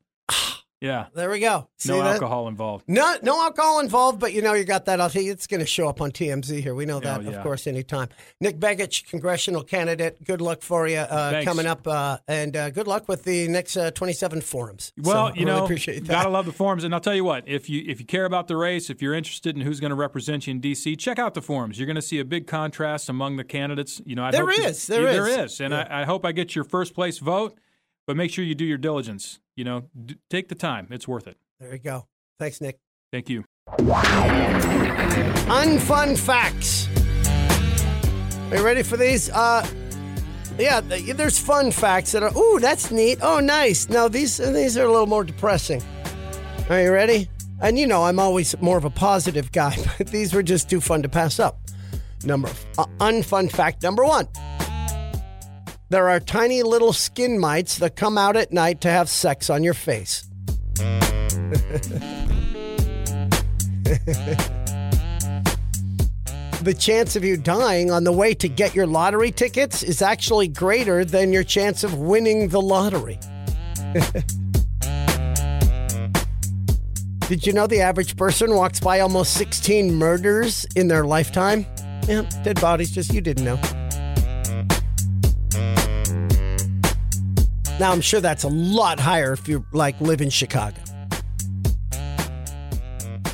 Yeah, 0.86 1.06
There 1.14 1.28
we 1.30 1.40
go. 1.40 1.68
See 1.78 1.90
no 1.90 2.02
that? 2.02 2.14
alcohol 2.14 2.48
involved. 2.48 2.84
No, 2.88 3.16
no 3.22 3.42
alcohol 3.42 3.80
involved, 3.80 4.18
but 4.20 4.32
you 4.32 4.40
know 4.42 4.54
you 4.54 4.64
got 4.64 4.84
that. 4.86 5.00
I'll 5.00 5.10
tell 5.10 5.22
you, 5.22 5.32
it's 5.32 5.46
going 5.46 5.60
to 5.60 5.66
show 5.66 5.88
up 5.88 6.00
on 6.00 6.10
TMZ 6.12 6.60
here. 6.62 6.74
We 6.74 6.86
know 6.86 7.00
that, 7.00 7.20
Oh, 7.20 7.22
yeah. 7.22 7.36
of 7.36 7.42
course, 7.42 7.66
anytime. 7.66 8.08
Nick 8.40 8.58
Begich, 8.58 9.08
congressional 9.08 9.62
candidate. 9.62 10.22
Good 10.24 10.40
luck 10.40 10.62
for 10.62 10.86
you 10.88 10.98
uh, 10.98 11.42
coming 11.44 11.66
up, 11.66 11.86
uh, 11.86 12.18
and 12.28 12.56
uh, 12.56 12.70
good 12.70 12.86
luck 12.86 13.08
with 13.08 13.24
the 13.24 13.48
next 13.48 13.76
uh, 13.76 13.90
27 13.90 14.40
forums. 14.40 14.92
Well, 14.96 15.28
So, 15.28 15.34
you 15.34 15.42
I 15.42 15.44
really 15.46 15.58
know, 15.60 15.64
appreciate 15.64 16.00
that. 16.06 16.08
gotta 16.12 16.28
love 16.30 16.46
the 16.46 16.52
forums, 16.52 16.84
and 16.84 16.94
I'll 16.94 17.00
tell 17.00 17.14
you 17.14 17.24
what: 17.24 17.44
if 17.46 17.68
you 17.68 17.82
if 17.86 18.00
you 18.00 18.06
care 18.06 18.24
about 18.24 18.48
the 18.48 18.56
race, 18.56 18.88
if 18.90 19.02
you're 19.02 19.14
interested 19.14 19.56
in 19.56 19.62
who's 19.62 19.80
going 19.80 19.90
to 19.90 19.96
represent 19.96 20.46
you 20.46 20.52
in 20.52 20.60
D.C., 20.60 20.96
check 20.96 21.18
out 21.18 21.34
the 21.34 21.42
forums. 21.42 21.78
You're 21.78 21.86
going 21.86 21.96
to 21.96 22.02
see 22.02 22.18
a 22.18 22.24
big 22.24 22.46
contrast 22.46 23.08
among 23.08 23.36
the 23.36 23.44
candidates. 23.44 24.00
You 24.06 24.14
know, 24.16 24.24
I'd 24.24 24.34
There 24.34 24.46
hope 24.46 24.54
to- 24.54 24.62
is, 24.68 24.86
there 24.86 25.02
yeah, 25.02 25.08
is. 25.10 25.16
there 25.16 25.44
is, 25.44 25.60
and 25.60 25.74
I, 25.74 26.02
I 26.02 26.04
hope 26.04 26.24
I 26.24 26.32
get 26.32 26.54
your 26.54 26.64
first 26.64 26.94
place 26.94 27.18
vote. 27.18 27.58
But 28.06 28.16
make 28.16 28.30
sure 28.30 28.44
you 28.44 28.54
do 28.54 28.64
your 28.64 28.78
diligence. 28.78 29.40
You 29.56 29.64
know, 29.64 29.84
d- 30.04 30.16
take 30.30 30.48
the 30.48 30.54
time; 30.54 30.88
it's 30.90 31.08
worth 31.08 31.26
it. 31.26 31.36
There 31.60 31.72
you 31.72 31.78
go. 31.78 32.06
Thanks, 32.38 32.60
Nick. 32.60 32.78
Thank 33.12 33.28
you. 33.28 33.44
Unfun 35.48 36.18
facts. 36.18 36.88
Are 38.50 38.56
you 38.56 38.64
ready 38.64 38.82
for 38.84 38.96
these? 38.96 39.28
Uh, 39.30 39.66
yeah, 40.58 40.80
there's 40.80 41.38
fun 41.38 41.72
facts 41.72 42.12
that 42.12 42.22
are. 42.22 42.36
Ooh, 42.36 42.58
that's 42.60 42.90
neat. 42.90 43.18
Oh, 43.22 43.40
nice. 43.40 43.88
Now 43.88 44.08
these 44.08 44.36
these 44.38 44.76
are 44.78 44.84
a 44.84 44.90
little 44.90 45.06
more 45.06 45.24
depressing. 45.24 45.82
Are 46.70 46.80
you 46.80 46.92
ready? 46.92 47.28
And 47.60 47.78
you 47.78 47.86
know, 47.86 48.04
I'm 48.04 48.18
always 48.18 48.54
more 48.60 48.76
of 48.78 48.84
a 48.84 48.90
positive 48.90 49.50
guy, 49.50 49.76
but 49.98 50.08
these 50.08 50.32
were 50.32 50.42
just 50.42 50.70
too 50.70 50.80
fun 50.80 51.02
to 51.02 51.08
pass 51.08 51.40
up. 51.40 51.58
Number 52.24 52.48
uh, 52.78 52.86
unfun 52.98 53.50
fact 53.50 53.82
number 53.82 54.04
one. 54.04 54.28
There 55.88 56.08
are 56.08 56.18
tiny 56.18 56.64
little 56.64 56.92
skin 56.92 57.38
mites 57.38 57.78
that 57.78 57.94
come 57.94 58.18
out 58.18 58.36
at 58.36 58.52
night 58.52 58.80
to 58.80 58.90
have 58.90 59.08
sex 59.08 59.48
on 59.48 59.62
your 59.62 59.72
face. 59.72 60.28
the 66.64 66.74
chance 66.76 67.14
of 67.14 67.22
you 67.22 67.36
dying 67.36 67.92
on 67.92 68.02
the 68.02 68.10
way 68.10 68.34
to 68.34 68.48
get 68.48 68.74
your 68.74 68.88
lottery 68.88 69.30
tickets 69.30 69.84
is 69.84 70.02
actually 70.02 70.48
greater 70.48 71.04
than 71.04 71.32
your 71.32 71.44
chance 71.44 71.84
of 71.84 71.94
winning 71.94 72.48
the 72.48 72.60
lottery. 72.60 73.20
Did 77.28 77.46
you 77.46 77.52
know 77.52 77.68
the 77.68 77.80
average 77.80 78.16
person 78.16 78.56
walks 78.56 78.80
by 78.80 78.98
almost 78.98 79.34
16 79.34 79.94
murders 79.94 80.66
in 80.74 80.88
their 80.88 81.04
lifetime? 81.04 81.64
Yeah, 82.08 82.22
dead 82.42 82.60
bodies, 82.60 82.90
just 82.90 83.14
you 83.14 83.20
didn't 83.20 83.44
know. 83.44 83.60
Now, 87.78 87.92
I'm 87.92 88.00
sure 88.00 88.20
that's 88.20 88.44
a 88.44 88.48
lot 88.48 88.98
higher 88.98 89.34
if 89.34 89.48
you 89.48 89.64
like 89.72 90.00
live 90.00 90.22
in 90.22 90.30
Chicago. 90.30 90.80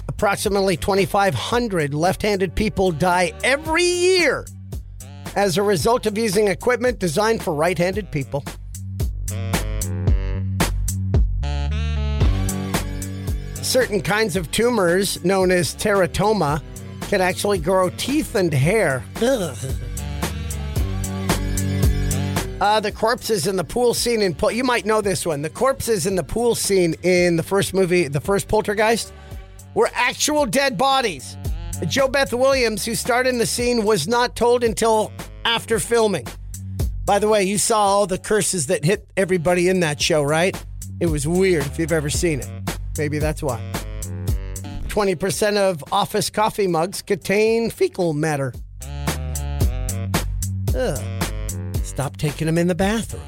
Approximately 0.08 0.76
2,500 0.78 1.94
left 1.94 2.22
handed 2.22 2.54
people 2.54 2.90
die 2.90 3.32
every 3.44 3.84
year 3.84 4.44
as 5.36 5.58
a 5.58 5.62
result 5.62 6.06
of 6.06 6.18
using 6.18 6.48
equipment 6.48 6.98
designed 6.98 7.42
for 7.42 7.54
right 7.54 7.78
handed 7.78 8.10
people. 8.10 8.44
Certain 13.62 14.02
kinds 14.02 14.34
of 14.34 14.50
tumors, 14.50 15.24
known 15.24 15.52
as 15.52 15.72
teratoma, 15.76 16.60
can 17.02 17.20
actually 17.20 17.58
grow 17.58 17.90
teeth 17.90 18.34
and 18.34 18.52
hair. 18.52 19.04
Uh, 22.62 22.78
the 22.78 22.92
corpses 22.92 23.48
in 23.48 23.56
the 23.56 23.64
pool 23.64 23.92
scene 23.92 24.22
in 24.22 24.36
you 24.52 24.62
might 24.62 24.86
know 24.86 25.00
this 25.00 25.26
one. 25.26 25.42
The 25.42 25.50
corpses 25.50 26.06
in 26.06 26.14
the 26.14 26.22
pool 26.22 26.54
scene 26.54 26.94
in 27.02 27.34
the 27.34 27.42
first 27.42 27.74
movie, 27.74 28.06
the 28.06 28.20
first 28.20 28.46
Poltergeist, 28.46 29.12
were 29.74 29.90
actual 29.94 30.46
dead 30.46 30.78
bodies. 30.78 31.36
JoBeth 31.80 32.32
Williams, 32.38 32.84
who 32.84 32.94
starred 32.94 33.26
in 33.26 33.38
the 33.38 33.46
scene, 33.46 33.84
was 33.84 34.06
not 34.06 34.36
told 34.36 34.62
until 34.62 35.10
after 35.44 35.80
filming. 35.80 36.24
By 37.04 37.18
the 37.18 37.28
way, 37.28 37.42
you 37.42 37.58
saw 37.58 37.78
all 37.78 38.06
the 38.06 38.16
curses 38.16 38.68
that 38.68 38.84
hit 38.84 39.08
everybody 39.16 39.68
in 39.68 39.80
that 39.80 40.00
show, 40.00 40.22
right? 40.22 40.56
It 41.00 41.06
was 41.06 41.26
weird 41.26 41.66
if 41.66 41.80
you've 41.80 41.90
ever 41.90 42.10
seen 42.10 42.38
it. 42.38 42.48
Maybe 42.96 43.18
that's 43.18 43.42
why. 43.42 43.60
20% 44.86 45.56
of 45.56 45.82
office 45.90 46.30
coffee 46.30 46.68
mugs 46.68 47.02
contain 47.02 47.70
fecal 47.70 48.12
matter. 48.12 48.54
Ugh. 50.76 51.21
Stop 51.92 52.16
taking 52.16 52.46
them 52.46 52.56
in 52.56 52.68
the 52.68 52.74
bathroom. 52.74 53.22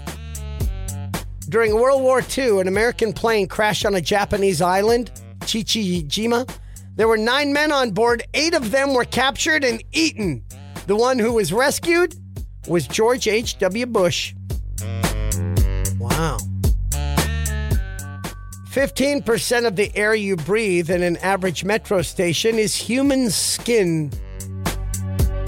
During 1.50 1.74
World 1.74 2.00
War 2.00 2.22
II, 2.38 2.60
an 2.60 2.66
American 2.66 3.12
plane 3.12 3.46
crashed 3.46 3.84
on 3.84 3.94
a 3.94 4.00
Japanese 4.00 4.62
island, 4.62 5.10
Chichijima. 5.40 6.50
There 6.96 7.06
were 7.06 7.18
nine 7.18 7.52
men 7.52 7.72
on 7.72 7.90
board. 7.90 8.22
Eight 8.32 8.54
of 8.54 8.70
them 8.70 8.94
were 8.94 9.04
captured 9.04 9.64
and 9.64 9.84
eaten. 9.92 10.42
The 10.86 10.96
one 10.96 11.18
who 11.18 11.34
was 11.34 11.52
rescued 11.52 12.14
was 12.66 12.88
George 12.88 13.28
H.W. 13.28 13.84
Bush. 13.84 14.34
Wow. 15.98 16.38
15% 18.70 19.66
of 19.66 19.76
the 19.76 19.94
air 19.94 20.14
you 20.14 20.36
breathe 20.36 20.88
in 20.88 21.02
an 21.02 21.18
average 21.18 21.64
metro 21.64 22.00
station 22.00 22.58
is 22.58 22.74
human 22.74 23.28
skin. 23.28 24.10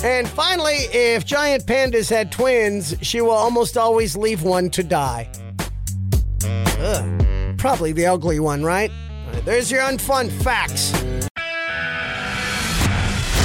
And 0.05 0.29
finally, 0.29 0.77
if 0.93 1.25
giant 1.25 1.67
pandas 1.67 2.11
had 2.11 2.31
twins, 2.31 2.95
she 3.01 3.21
will 3.21 3.31
almost 3.31 3.77
always 3.77 4.17
leave 4.17 4.43
one 4.43 4.71
to 4.71 4.83
die. 4.83 5.29
Ugh. 6.45 7.59
Probably 7.59 7.93
the 7.93 8.07
ugly 8.07 8.39
one, 8.39 8.63
right? 8.63 8.93
There's 9.45 9.71
your 9.71 9.83
unfun 9.83 10.31
facts. 10.43 10.93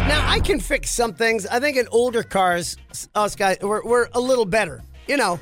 Now, 0.07 0.27
I 0.27 0.39
can 0.43 0.59
fix 0.59 0.91
some 0.91 1.13
things. 1.13 1.47
I 1.47 1.59
think 1.59 1.77
in 1.77 1.87
older 1.89 2.21
cars, 2.21 2.77
us 3.15 3.35
guys, 3.35 3.57
we're, 3.61 3.83
we're 3.83 4.09
a 4.13 4.19
little 4.19 4.45
better. 4.45 4.83
You 5.07 5.17
know, 5.17 5.39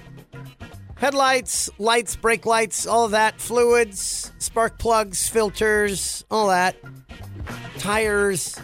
headlights, 0.95 1.69
lights, 1.80 2.15
brake 2.15 2.45
lights, 2.45 2.86
all 2.86 3.08
that, 3.10 3.41
fluids, 3.41 4.32
spark 4.38 4.78
plugs, 4.78 5.28
filters, 5.28 6.24
all 6.30 6.48
that, 6.50 6.76
tires. 7.80 8.58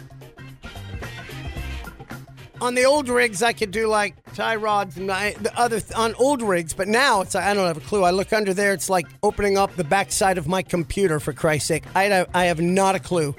On 2.60 2.74
the 2.74 2.84
old 2.84 3.08
rigs, 3.08 3.42
I 3.42 3.52
could 3.52 3.70
do 3.70 3.86
like 3.86 4.14
tie 4.34 4.56
rods 4.56 4.96
and 4.96 5.10
I, 5.10 5.32
the 5.34 5.56
other 5.58 5.80
on 5.94 6.14
old 6.14 6.42
rigs, 6.42 6.72
but 6.72 6.88
now 6.88 7.20
it's 7.20 7.34
I 7.34 7.54
don't 7.54 7.66
have 7.66 7.76
a 7.76 7.80
clue. 7.80 8.04
I 8.04 8.10
look 8.10 8.32
under 8.32 8.54
there, 8.54 8.72
it's 8.72 8.88
like 8.88 9.06
opening 9.22 9.58
up 9.58 9.74
the 9.76 9.84
backside 9.84 10.38
of 10.38 10.48
my 10.48 10.62
computer. 10.62 11.20
For 11.20 11.32
Christ's 11.32 11.68
sake, 11.68 11.84
I 11.94 12.26
I 12.34 12.44
have 12.44 12.60
not 12.60 12.94
a 12.94 13.00
clue. 13.00 13.34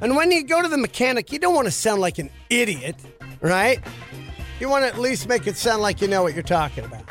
And 0.00 0.14
when 0.14 0.30
you 0.30 0.44
go 0.44 0.62
to 0.62 0.68
the 0.68 0.76
mechanic, 0.76 1.32
you 1.32 1.38
don't 1.38 1.54
want 1.54 1.66
to 1.66 1.72
sound 1.72 2.00
like 2.00 2.18
an 2.18 2.30
idiot, 2.50 2.96
right? 3.40 3.80
You 4.60 4.68
want 4.68 4.84
to 4.84 4.88
at 4.88 4.98
least 4.98 5.28
make 5.28 5.46
it 5.46 5.56
sound 5.56 5.82
like 5.82 6.00
you 6.00 6.08
know 6.08 6.22
what 6.22 6.34
you're 6.34 6.42
talking 6.42 6.84
about. 6.84 7.02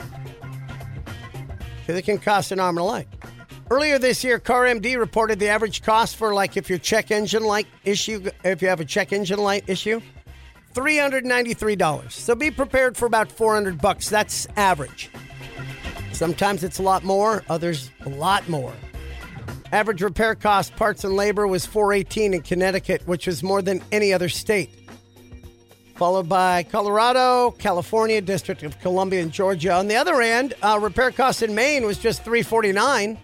Because 1.80 1.98
it 1.98 2.04
can 2.04 2.18
cost 2.18 2.52
an 2.52 2.60
arm 2.60 2.78
and 2.78 2.86
a 2.86 2.90
leg. 2.90 3.08
Earlier 3.72 3.98
this 3.98 4.24
year, 4.24 4.40
CarMD 4.40 4.98
reported 4.98 5.40
the 5.40 5.50
average 5.50 5.82
cost 5.82 6.16
for 6.16 6.34
like 6.34 6.56
if 6.58 6.70
your 6.70 6.78
check 6.78 7.10
engine 7.10 7.44
light 7.44 7.68
issue, 7.84 8.30
if 8.44 8.62
you 8.62 8.68
have 8.68 8.80
a 8.80 8.86
check 8.86 9.12
engine 9.12 9.40
light 9.40 9.64
issue, 9.68 10.02
$393. 10.76 12.12
So 12.12 12.36
be 12.36 12.52
prepared 12.52 12.96
for 12.96 13.06
about 13.06 13.32
400 13.32 13.82
bucks. 13.82 14.10
That's 14.10 14.48
average. 14.56 15.10
Sometimes 16.12 16.64
it's 16.64 16.80
a 16.80 16.84
lot 16.84 17.04
more, 17.04 17.44
others 17.50 17.92
a 18.06 18.10
lot 18.10 18.48
more. 18.48 18.74
Average 19.72 20.02
repair 20.02 20.36
cost, 20.36 20.76
parts 20.76 21.04
and 21.04 21.16
labor 21.16 21.48
was 21.48 21.66
418 21.66 22.34
in 22.34 22.42
Connecticut, 22.42 23.06
which 23.08 23.28
was 23.28 23.42
more 23.42 23.62
than 23.62 23.82
any 23.92 24.14
other 24.14 24.30
state. 24.30 24.70
Followed 25.96 26.30
by 26.30 26.64
Colorado, 26.64 27.52
California, 27.52 28.22
District 28.22 28.64
of 28.64 28.80
Columbia, 28.80 29.22
and 29.22 29.32
Georgia. 29.32 29.72
On 29.72 29.88
the 29.88 29.96
other 29.96 30.22
end, 30.22 30.54
uh, 30.62 30.78
repair 30.82 31.12
cost 31.12 31.42
in 31.42 31.56
Maine 31.56 31.86
was 31.86 31.98
just 31.98 32.24
349. 32.24 33.18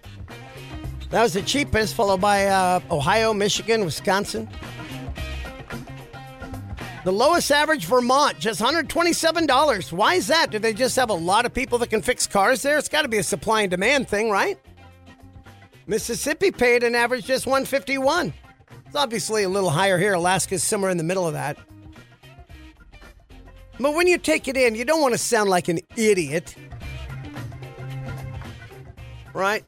That 1.10 1.22
was 1.22 1.34
the 1.34 1.42
cheapest, 1.42 1.94
followed 1.94 2.22
by 2.22 2.46
uh, 2.46 2.80
Ohio, 2.90 3.34
Michigan, 3.34 3.84
Wisconsin. 3.84 4.48
The 7.04 7.12
lowest 7.12 7.50
average, 7.50 7.86
Vermont, 7.86 8.38
just 8.38 8.60
$127. 8.60 9.92
Why 9.92 10.14
is 10.14 10.28
that? 10.28 10.50
Do 10.52 10.60
they 10.60 10.72
just 10.72 10.94
have 10.94 11.10
a 11.10 11.14
lot 11.14 11.44
of 11.44 11.52
people 11.52 11.78
that 11.78 11.90
can 11.90 12.00
fix 12.00 12.28
cars 12.28 12.62
there? 12.62 12.78
It's 12.78 12.88
got 12.88 13.02
to 13.02 13.08
be 13.08 13.18
a 13.18 13.24
supply 13.24 13.62
and 13.62 13.70
demand 13.70 14.08
thing, 14.08 14.30
right? 14.30 14.56
Mississippi 15.88 16.52
paid 16.52 16.84
an 16.84 16.94
average 16.94 17.24
just 17.24 17.44
151. 17.44 18.32
It's 18.86 18.94
obviously 18.94 19.42
a 19.42 19.48
little 19.48 19.70
higher 19.70 19.98
here. 19.98 20.14
Alaska's 20.14 20.62
somewhere 20.62 20.92
in 20.92 20.96
the 20.96 21.02
middle 21.02 21.26
of 21.26 21.32
that. 21.32 21.58
But 23.80 23.94
when 23.94 24.06
you 24.06 24.16
take 24.16 24.46
it 24.46 24.56
in, 24.56 24.76
you 24.76 24.84
don't 24.84 25.00
want 25.00 25.14
to 25.14 25.18
sound 25.18 25.50
like 25.50 25.66
an 25.66 25.80
idiot. 25.96 26.54
Right? 29.34 29.64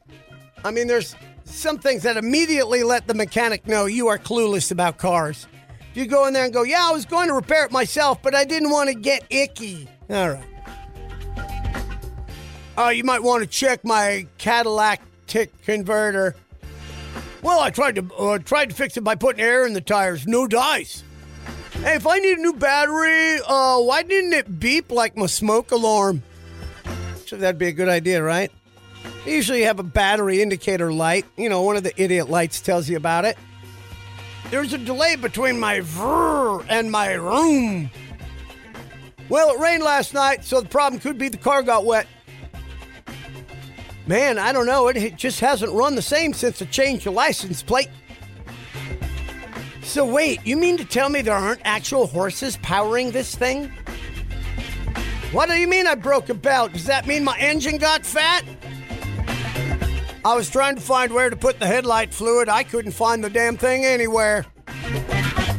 I 0.63 0.71
mean, 0.71 0.87
there's 0.87 1.17
some 1.43 1.79
things 1.79 2.03
that 2.03 2.15
immediately 2.15 2.83
let 2.83 3.07
the 3.07 3.13
mechanic 3.13 3.67
know 3.67 3.87
you 3.87 4.07
are 4.07 4.17
clueless 4.17 4.71
about 4.71 4.97
cars. 4.97 5.47
You 5.95 6.05
go 6.05 6.27
in 6.27 6.33
there 6.33 6.43
and 6.43 6.53
go, 6.53 6.63
Yeah, 6.63 6.81
I 6.81 6.91
was 6.91 7.05
going 7.05 7.29
to 7.29 7.33
repair 7.33 7.65
it 7.65 7.71
myself, 7.71 8.21
but 8.21 8.35
I 8.35 8.43
didn't 8.43 8.69
want 8.69 8.89
to 8.89 8.95
get 8.95 9.25
icky. 9.29 9.89
All 10.09 10.29
right. 10.29 10.45
Oh, 12.77 12.89
you 12.89 13.05
might 13.05 13.23
want 13.23 13.41
to 13.41 13.47
check 13.47 13.85
my 13.85 14.27
Cadillac 14.37 15.01
tick 15.27 15.61
converter. 15.63 16.35
Well, 17.41 17.59
I 17.59 17.69
tried 17.69 17.95
to 17.95 18.13
uh, 18.15 18.37
tried 18.39 18.71
to 18.71 18.75
fix 18.75 18.97
it 18.97 19.01
by 19.01 19.15
putting 19.15 19.41
air 19.41 19.65
in 19.65 19.73
the 19.73 19.81
tires. 19.81 20.27
No 20.27 20.47
dice. 20.47 21.03
Hey, 21.81 21.95
if 21.95 22.05
I 22.05 22.19
need 22.19 22.37
a 22.37 22.41
new 22.41 22.53
battery, 22.53 23.39
uh, 23.47 23.79
why 23.79 24.03
didn't 24.03 24.33
it 24.33 24.59
beep 24.59 24.91
like 24.91 25.15
my 25.15 25.27
smoke 25.27 25.71
alarm? 25.71 26.23
So 27.25 27.37
that'd 27.37 27.57
be 27.57 27.67
a 27.67 27.71
good 27.71 27.89
idea, 27.89 28.21
right? 28.21 28.51
Usually 29.25 29.59
you 29.59 29.65
have 29.65 29.79
a 29.79 29.83
battery 29.83 30.41
indicator 30.41 30.91
light. 30.91 31.25
You 31.37 31.49
know, 31.49 31.61
one 31.61 31.77
of 31.77 31.83
the 31.83 31.93
idiot 32.01 32.29
lights 32.29 32.61
tells 32.61 32.89
you 32.89 32.97
about 32.97 33.25
it. 33.25 33.37
There's 34.51 34.73
a 34.73 34.77
delay 34.77 35.15
between 35.15 35.59
my 35.59 35.79
vrr 35.79 36.65
and 36.69 36.91
my 36.91 37.13
room. 37.13 37.89
Well, 39.27 39.55
it 39.55 39.59
rained 39.59 39.83
last 39.83 40.13
night, 40.13 40.45
so 40.45 40.61
the 40.61 40.69
problem 40.69 40.99
could 40.99 41.17
be 41.17 41.29
the 41.29 41.37
car 41.37 41.63
got 41.63 41.83
wet. 41.85 42.07
Man, 44.07 44.37
I 44.37 44.51
don't 44.51 44.67
know. 44.67 44.87
It 44.87 45.15
just 45.15 45.39
hasn't 45.39 45.71
run 45.71 45.95
the 45.95 46.01
same 46.01 46.31
since 46.33 46.61
I 46.61 46.65
changed 46.65 47.05
the 47.05 47.11
license 47.11 47.63
plate. 47.63 47.89
So, 49.81 50.05
wait, 50.05 50.45
you 50.45 50.57
mean 50.57 50.77
to 50.77 50.85
tell 50.85 51.09
me 51.09 51.21
there 51.21 51.33
aren't 51.33 51.61
actual 51.63 52.05
horses 52.05 52.57
powering 52.57 53.11
this 53.11 53.35
thing? 53.35 53.71
What 55.31 55.49
do 55.49 55.55
you 55.55 55.67
mean 55.67 55.87
I 55.87 55.95
broke 55.95 56.29
a 56.29 56.33
belt? 56.35 56.73
Does 56.73 56.85
that 56.85 57.07
mean 57.07 57.23
my 57.23 57.37
engine 57.39 57.77
got 57.77 58.05
fat? 58.05 58.43
I 60.25 60.33
was 60.33 60.49
trying 60.49 60.73
to 60.73 60.81
find 60.81 61.13
where 61.13 61.29
to 61.29 61.35
put 61.35 61.59
the 61.59 61.67
headlight 61.67 62.11
fluid. 62.11 62.49
I 62.49 62.63
couldn't 62.63 62.93
find 62.93 63.23
the 63.23 63.29
damn 63.29 63.57
thing 63.57 63.85
anywhere. 63.85 64.43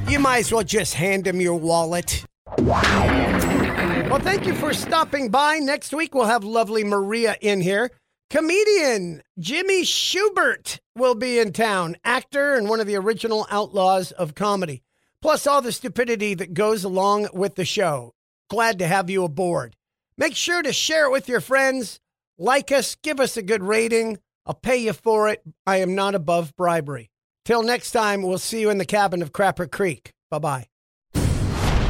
You 0.09 0.19
might 0.19 0.39
as 0.39 0.51
well 0.51 0.65
just 0.65 0.95
hand 0.95 1.25
him 1.25 1.41
your 1.41 1.55
wallet. 1.55 2.25
Well, 2.59 4.19
thank 4.19 4.45
you 4.45 4.55
for 4.55 4.75
stopping 4.75 5.31
by. 5.31 5.59
Next 5.59 5.95
week, 5.95 6.17
we'll 6.17 6.25
have 6.25 6.43
lovely 6.43 6.83
Maria 6.83 7.37
in 7.41 7.61
here. 7.61 7.93
Comedian 8.29 9.23
Jimmy 9.39 9.85
Shubert 9.85 10.81
will 10.97 11.15
be 11.15 11.39
in 11.39 11.53
town, 11.53 11.95
actor 12.03 12.57
and 12.57 12.69
one 12.69 12.81
of 12.81 12.89
the 12.89 12.97
original 12.97 13.47
outlaws 13.49 14.11
of 14.11 14.35
comedy, 14.35 14.83
plus 15.23 15.47
all 15.47 15.63
the 15.63 15.71
stupidity 15.71 16.35
that 16.35 16.55
goes 16.55 16.83
along 16.83 17.29
with 17.33 17.55
the 17.55 17.65
show. 17.65 18.15
Glad 18.51 18.81
to 18.81 18.89
have 18.89 19.11
you 19.11 19.23
aboard. 19.23 19.77
Make 20.19 20.35
sure 20.35 20.63
to 20.63 20.73
share 20.73 21.07
it 21.07 21.13
with 21.13 21.29
your 21.29 21.41
friends, 21.41 22.01
like 22.37 22.73
us, 22.73 22.97
give 22.97 23.21
us 23.21 23.37
a 23.37 23.43
good 23.43 23.63
rating. 23.63 24.19
I'll 24.47 24.55
pay 24.55 24.77
you 24.77 24.93
for 24.93 25.29
it. 25.29 25.43
I 25.67 25.79
am 25.79 25.95
not 25.95 26.15
above 26.15 26.55
bribery. 26.57 27.11
Till 27.45 27.63
next 27.63 27.91
time, 27.93 28.23
we'll 28.23 28.39
see 28.39 28.61
you 28.61 28.71
in 28.71 28.79
the 28.79 28.85
cabin 28.85 29.23
of 29.23 29.33
Crapper 29.33 29.71
Creek. 29.71 30.13
Bye 30.31 30.39
bye. 30.39 30.67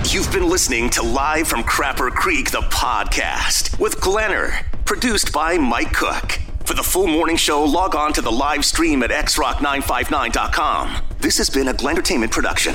You've 0.08 0.30
been 0.30 0.48
listening 0.48 0.88
to 0.90 1.02
Live 1.02 1.48
from 1.48 1.62
Crapper 1.62 2.10
Creek, 2.10 2.50
the 2.52 2.60
podcast 2.60 3.78
with 3.78 4.00
Glenner, 4.00 4.64
produced 4.84 5.32
by 5.32 5.58
Mike 5.58 5.92
Cook. 5.92 6.38
For 6.64 6.74
the 6.74 6.82
full 6.82 7.06
morning 7.06 7.36
show, 7.36 7.64
log 7.64 7.94
on 7.94 8.12
to 8.14 8.22
the 8.22 8.30
live 8.32 8.64
stream 8.64 9.02
at 9.02 9.10
xrock959.com. 9.10 10.96
This 11.20 11.38
has 11.38 11.50
been 11.50 11.68
a 11.68 11.74
Glentertainment 11.74 12.30
production. 12.30 12.74